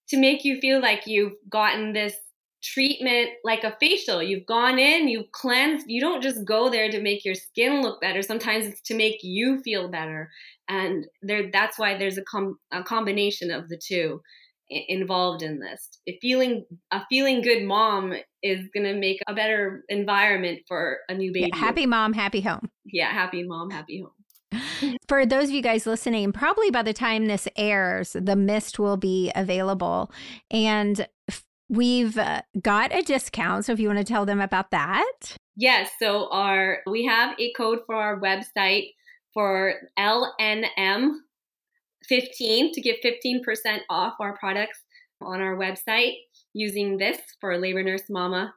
to 0.08 0.18
make 0.18 0.44
you 0.44 0.60
feel 0.60 0.80
like 0.80 1.06
you've 1.06 1.34
gotten 1.48 1.92
this 1.92 2.14
treatment 2.62 3.30
like 3.44 3.64
a 3.64 3.76
facial. 3.80 4.22
You've 4.22 4.46
gone 4.46 4.78
in, 4.78 5.08
you've 5.08 5.32
cleansed. 5.32 5.86
You 5.88 6.00
don't 6.00 6.22
just 6.22 6.44
go 6.44 6.68
there 6.68 6.90
to 6.90 7.00
make 7.00 7.24
your 7.24 7.34
skin 7.34 7.82
look 7.82 8.00
better. 8.00 8.22
Sometimes 8.22 8.66
it's 8.66 8.80
to 8.82 8.94
make 8.94 9.18
you 9.22 9.62
feel 9.62 9.88
better 9.88 10.30
and 10.68 11.06
there 11.22 11.50
that's 11.52 11.78
why 11.78 11.96
there's 11.96 12.18
a, 12.18 12.24
com- 12.24 12.58
a 12.72 12.82
combination 12.82 13.50
of 13.50 13.68
the 13.68 13.78
two 13.78 14.20
involved 14.68 15.42
in 15.42 15.60
this. 15.60 15.88
A 16.08 16.18
feeling 16.20 16.64
a 16.90 17.02
feeling 17.08 17.42
good 17.42 17.62
mom 17.62 18.14
is 18.42 18.68
going 18.74 18.84
to 18.84 18.94
make 18.94 19.20
a 19.26 19.34
better 19.34 19.84
environment 19.88 20.60
for 20.66 20.98
a 21.08 21.14
new 21.14 21.32
baby. 21.32 21.50
yeah, 21.52 21.58
happy 21.58 21.86
mom 21.86 22.12
happy 22.12 22.40
home. 22.40 22.70
Yeah 22.84 23.10
happy 23.10 23.44
mom 23.44 23.70
happy 23.70 24.02
home. 24.02 24.96
For 25.08 25.26
those 25.26 25.44
of 25.44 25.50
you 25.50 25.62
guys 25.62 25.86
listening 25.86 26.32
probably 26.32 26.70
by 26.70 26.82
the 26.82 26.92
time 26.92 27.26
this 27.26 27.48
airs 27.56 28.16
the 28.18 28.36
mist 28.36 28.78
will 28.78 28.96
be 28.96 29.30
available. 29.34 30.10
And 30.50 31.06
we've 31.68 32.16
uh, 32.16 32.42
got 32.60 32.94
a 32.94 33.02
discount 33.02 33.64
so 33.64 33.72
if 33.72 33.80
you 33.80 33.88
want 33.88 33.98
to 33.98 34.04
tell 34.04 34.26
them 34.26 34.40
about 34.40 34.70
that. 34.70 35.36
Yes 35.56 35.90
so 35.98 36.28
our 36.30 36.78
we 36.86 37.04
have 37.04 37.34
a 37.38 37.52
code 37.52 37.80
for 37.86 37.94
our 37.94 38.20
website 38.20 38.90
for 39.32 39.74
LNM 39.98 41.18
15 42.08 42.72
to 42.72 42.80
get 42.80 43.02
15% 43.02 43.80
off 43.90 44.14
our 44.20 44.36
products 44.36 44.80
on 45.20 45.40
our 45.40 45.56
website 45.56 46.14
using 46.52 46.98
this 46.98 47.18
for 47.40 47.58
Labor 47.58 47.82
Nurse 47.82 48.04
Mama. 48.08 48.52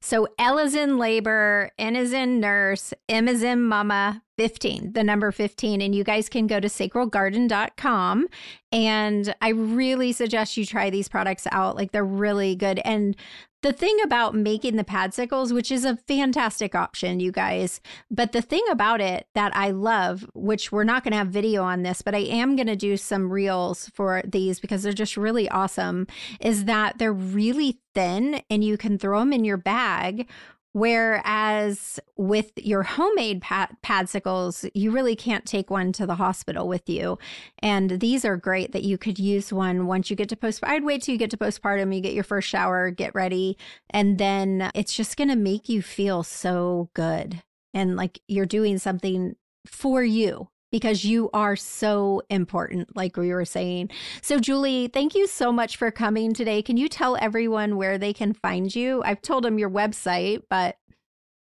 So 0.00 0.28
L 0.38 0.58
is 0.58 0.74
in 0.74 0.98
labor, 0.98 1.70
N 1.78 1.96
is 1.96 2.12
in 2.12 2.40
nurse, 2.40 2.92
M 3.08 3.28
is 3.28 3.42
in 3.42 3.62
mama, 3.62 4.22
15, 4.36 4.92
the 4.92 5.04
number 5.04 5.30
15. 5.32 5.80
And 5.80 5.94
you 5.94 6.04
guys 6.04 6.28
can 6.28 6.46
go 6.46 6.60
to 6.60 6.68
sacralgarden.com. 6.68 8.26
And 8.72 9.34
I 9.40 9.48
really 9.50 10.12
suggest 10.12 10.56
you 10.56 10.66
try 10.66 10.90
these 10.90 11.08
products 11.08 11.46
out. 11.52 11.76
Like 11.76 11.92
they're 11.92 12.04
really 12.04 12.54
good. 12.54 12.80
And 12.84 13.16
The 13.62 13.72
thing 13.72 13.96
about 14.04 14.34
making 14.34 14.76
the 14.76 14.84
padsicles, 14.84 15.52
which 15.52 15.72
is 15.72 15.84
a 15.84 15.96
fantastic 15.96 16.74
option, 16.74 17.20
you 17.20 17.32
guys, 17.32 17.80
but 18.10 18.32
the 18.32 18.42
thing 18.42 18.62
about 18.70 19.00
it 19.00 19.26
that 19.34 19.56
I 19.56 19.70
love, 19.70 20.28
which 20.34 20.70
we're 20.70 20.84
not 20.84 21.02
going 21.02 21.12
to 21.12 21.18
have 21.18 21.28
video 21.28 21.62
on 21.64 21.82
this, 21.82 22.02
but 22.02 22.14
I 22.14 22.18
am 22.18 22.54
going 22.54 22.66
to 22.68 22.76
do 22.76 22.96
some 22.96 23.32
reels 23.32 23.90
for 23.94 24.22
these 24.24 24.60
because 24.60 24.82
they're 24.82 24.92
just 24.92 25.16
really 25.16 25.48
awesome, 25.48 26.06
is 26.38 26.66
that 26.66 26.98
they're 26.98 27.12
really 27.12 27.80
thin 27.94 28.42
and 28.50 28.62
you 28.62 28.76
can 28.76 28.98
throw 28.98 29.20
them 29.20 29.32
in 29.32 29.44
your 29.44 29.56
bag 29.56 30.28
Whereas 30.76 31.98
with 32.18 32.52
your 32.56 32.82
homemade 32.82 33.40
pad- 33.40 33.78
padsicles, 33.82 34.68
you 34.74 34.90
really 34.90 35.16
can't 35.16 35.46
take 35.46 35.70
one 35.70 35.90
to 35.92 36.04
the 36.04 36.16
hospital 36.16 36.68
with 36.68 36.86
you. 36.86 37.18
And 37.60 37.98
these 37.98 38.26
are 38.26 38.36
great 38.36 38.72
that 38.72 38.82
you 38.82 38.98
could 38.98 39.18
use 39.18 39.54
one 39.54 39.86
once 39.86 40.10
you 40.10 40.16
get 40.16 40.28
to 40.28 40.36
post. 40.36 40.60
I'd 40.62 40.84
wait 40.84 41.00
till 41.00 41.14
you 41.14 41.18
get 41.18 41.30
to 41.30 41.38
postpartum, 41.38 41.94
you 41.94 42.02
get 42.02 42.12
your 42.12 42.24
first 42.24 42.46
shower, 42.46 42.90
get 42.90 43.14
ready, 43.14 43.56
and 43.88 44.18
then 44.18 44.70
it's 44.74 44.92
just 44.92 45.16
going 45.16 45.30
to 45.30 45.36
make 45.36 45.70
you 45.70 45.80
feel 45.80 46.22
so 46.22 46.90
good 46.92 47.42
and 47.72 47.96
like 47.96 48.20
you're 48.28 48.44
doing 48.44 48.76
something 48.76 49.34
for 49.66 50.02
you 50.04 50.50
because 50.70 51.04
you 51.04 51.30
are 51.32 51.56
so 51.56 52.22
important, 52.30 52.96
like 52.96 53.16
we 53.16 53.32
were 53.32 53.44
saying. 53.44 53.90
So, 54.22 54.38
Julie, 54.38 54.88
thank 54.88 55.14
you 55.14 55.26
so 55.26 55.52
much 55.52 55.76
for 55.76 55.90
coming 55.90 56.34
today. 56.34 56.62
Can 56.62 56.76
you 56.76 56.88
tell 56.88 57.16
everyone 57.16 57.76
where 57.76 57.98
they 57.98 58.12
can 58.12 58.32
find 58.32 58.74
you? 58.74 59.02
I've 59.04 59.22
told 59.22 59.44
them 59.44 59.58
your 59.58 59.70
website, 59.70 60.42
but. 60.50 60.76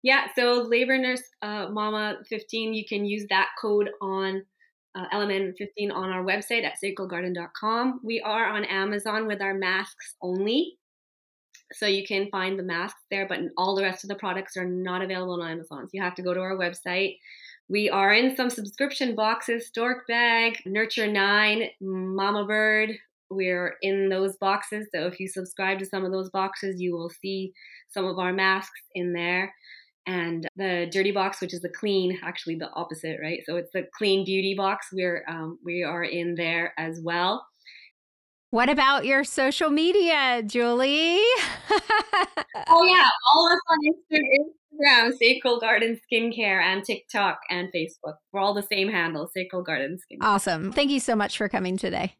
Yeah, 0.02 0.26
so 0.36 0.66
Labor 0.68 0.98
Nurse 0.98 1.22
uh, 1.40 1.68
Mama 1.70 2.18
15, 2.28 2.74
you 2.74 2.84
can 2.86 3.06
use 3.06 3.24
that 3.30 3.48
code 3.60 3.88
on 4.02 4.42
uh, 4.94 5.06
LMN15 5.12 5.92
on 5.92 6.10
our 6.10 6.22
website 6.22 6.64
at 6.64 6.74
sacralgarden.com. 6.82 8.00
We 8.04 8.20
are 8.20 8.46
on 8.46 8.64
Amazon 8.64 9.26
with 9.26 9.40
our 9.40 9.54
masks 9.54 10.14
only. 10.22 10.76
So 11.72 11.86
you 11.86 12.06
can 12.06 12.28
find 12.30 12.58
the 12.58 12.62
masks 12.62 13.00
there, 13.10 13.26
but 13.26 13.40
all 13.56 13.74
the 13.74 13.82
rest 13.82 14.04
of 14.04 14.08
the 14.08 14.14
products 14.14 14.56
are 14.56 14.66
not 14.66 15.02
available 15.02 15.40
on 15.42 15.50
Amazon. 15.50 15.86
So 15.86 15.90
you 15.94 16.02
have 16.02 16.14
to 16.16 16.22
go 16.22 16.34
to 16.34 16.40
our 16.40 16.56
website 16.56 17.16
we 17.68 17.88
are 17.88 18.12
in 18.12 18.36
some 18.36 18.50
subscription 18.50 19.14
boxes 19.14 19.66
Stork 19.66 20.06
Bag, 20.06 20.58
Nurture 20.66 21.10
9, 21.10 21.64
Mama 21.80 22.44
Bird. 22.44 22.90
We're 23.30 23.76
in 23.80 24.08
those 24.10 24.36
boxes. 24.36 24.86
So 24.94 25.06
if 25.06 25.18
you 25.18 25.28
subscribe 25.28 25.78
to 25.78 25.86
some 25.86 26.04
of 26.04 26.12
those 26.12 26.30
boxes, 26.30 26.80
you 26.80 26.92
will 26.92 27.10
see 27.10 27.52
some 27.88 28.04
of 28.04 28.18
our 28.18 28.32
masks 28.32 28.80
in 28.94 29.12
there. 29.12 29.54
And 30.06 30.46
the 30.56 30.88
dirty 30.92 31.10
box, 31.10 31.40
which 31.40 31.54
is 31.54 31.62
the 31.62 31.70
clean, 31.70 32.18
actually 32.22 32.56
the 32.56 32.70
opposite, 32.74 33.18
right? 33.22 33.40
So 33.46 33.56
it's 33.56 33.72
the 33.72 33.88
clean 33.96 34.26
beauty 34.26 34.54
box. 34.54 34.88
We're 34.92 35.24
um, 35.26 35.58
we 35.64 35.82
are 35.82 36.04
in 36.04 36.34
there 36.34 36.74
as 36.76 37.00
well. 37.02 37.46
What 38.54 38.68
about 38.70 39.04
your 39.04 39.24
social 39.24 39.68
media, 39.68 40.40
Julie? 40.46 41.18
oh 42.68 42.84
yeah, 42.84 43.08
all 43.34 43.48
of 43.48 43.52
us 43.52 43.60
on 43.68 43.78
Instagram, 43.82 45.10
Instagram, 45.10 45.18
Sacral 45.18 45.58
Garden 45.58 45.98
Skincare, 46.06 46.62
and 46.62 46.84
TikTok 46.84 47.40
and 47.50 47.68
Facebook. 47.74 48.14
We're 48.32 48.38
all 48.38 48.54
the 48.54 48.62
same 48.62 48.88
handle, 48.88 49.28
Sacral 49.34 49.64
Garden 49.64 49.96
Skincare. 49.96 50.18
Awesome. 50.24 50.70
Thank 50.70 50.92
you 50.92 51.00
so 51.00 51.16
much 51.16 51.36
for 51.36 51.48
coming 51.48 51.76
today. 51.76 52.14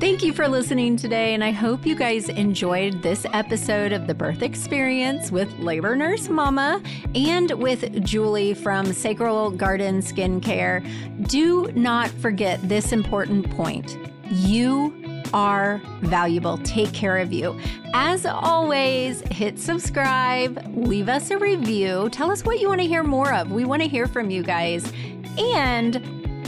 Thank 0.00 0.22
you 0.22 0.32
for 0.32 0.48
listening 0.48 0.96
today, 0.96 1.34
and 1.34 1.44
I 1.44 1.50
hope 1.50 1.84
you 1.84 1.94
guys 1.94 2.30
enjoyed 2.30 3.02
this 3.02 3.26
episode 3.34 3.92
of 3.92 4.06
the 4.06 4.14
birth 4.14 4.40
experience 4.40 5.30
with 5.30 5.52
labor 5.58 5.94
nurse 5.94 6.30
mama 6.30 6.82
and 7.14 7.50
with 7.50 8.02
Julie 8.02 8.54
from 8.54 8.94
Sacral 8.94 9.50
Garden 9.50 10.00
Skincare. 10.00 10.82
Do 11.28 11.70
not 11.74 12.08
forget 12.08 12.66
this 12.66 12.92
important 12.92 13.50
point. 13.50 13.98
You 14.30 15.22
are 15.34 15.82
valuable. 16.00 16.56
Take 16.64 16.94
care 16.94 17.18
of 17.18 17.30
you. 17.30 17.60
As 17.92 18.24
always, 18.24 19.20
hit 19.30 19.58
subscribe, 19.58 20.64
leave 20.74 21.10
us 21.10 21.30
a 21.30 21.36
review, 21.36 22.08
tell 22.10 22.30
us 22.30 22.42
what 22.42 22.58
you 22.58 22.68
want 22.68 22.80
to 22.80 22.86
hear 22.86 23.02
more 23.02 23.34
of. 23.34 23.52
We 23.52 23.66
want 23.66 23.82
to 23.82 23.88
hear 23.88 24.06
from 24.06 24.30
you 24.30 24.42
guys. 24.42 24.90
And 25.36 26.02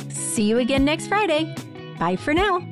see 0.09 0.45
you 0.45 0.59
again 0.59 0.87
next 0.87 1.09
Friday. 1.09 1.55
Bye 1.99 2.17
for 2.17 2.33
now. 2.33 2.67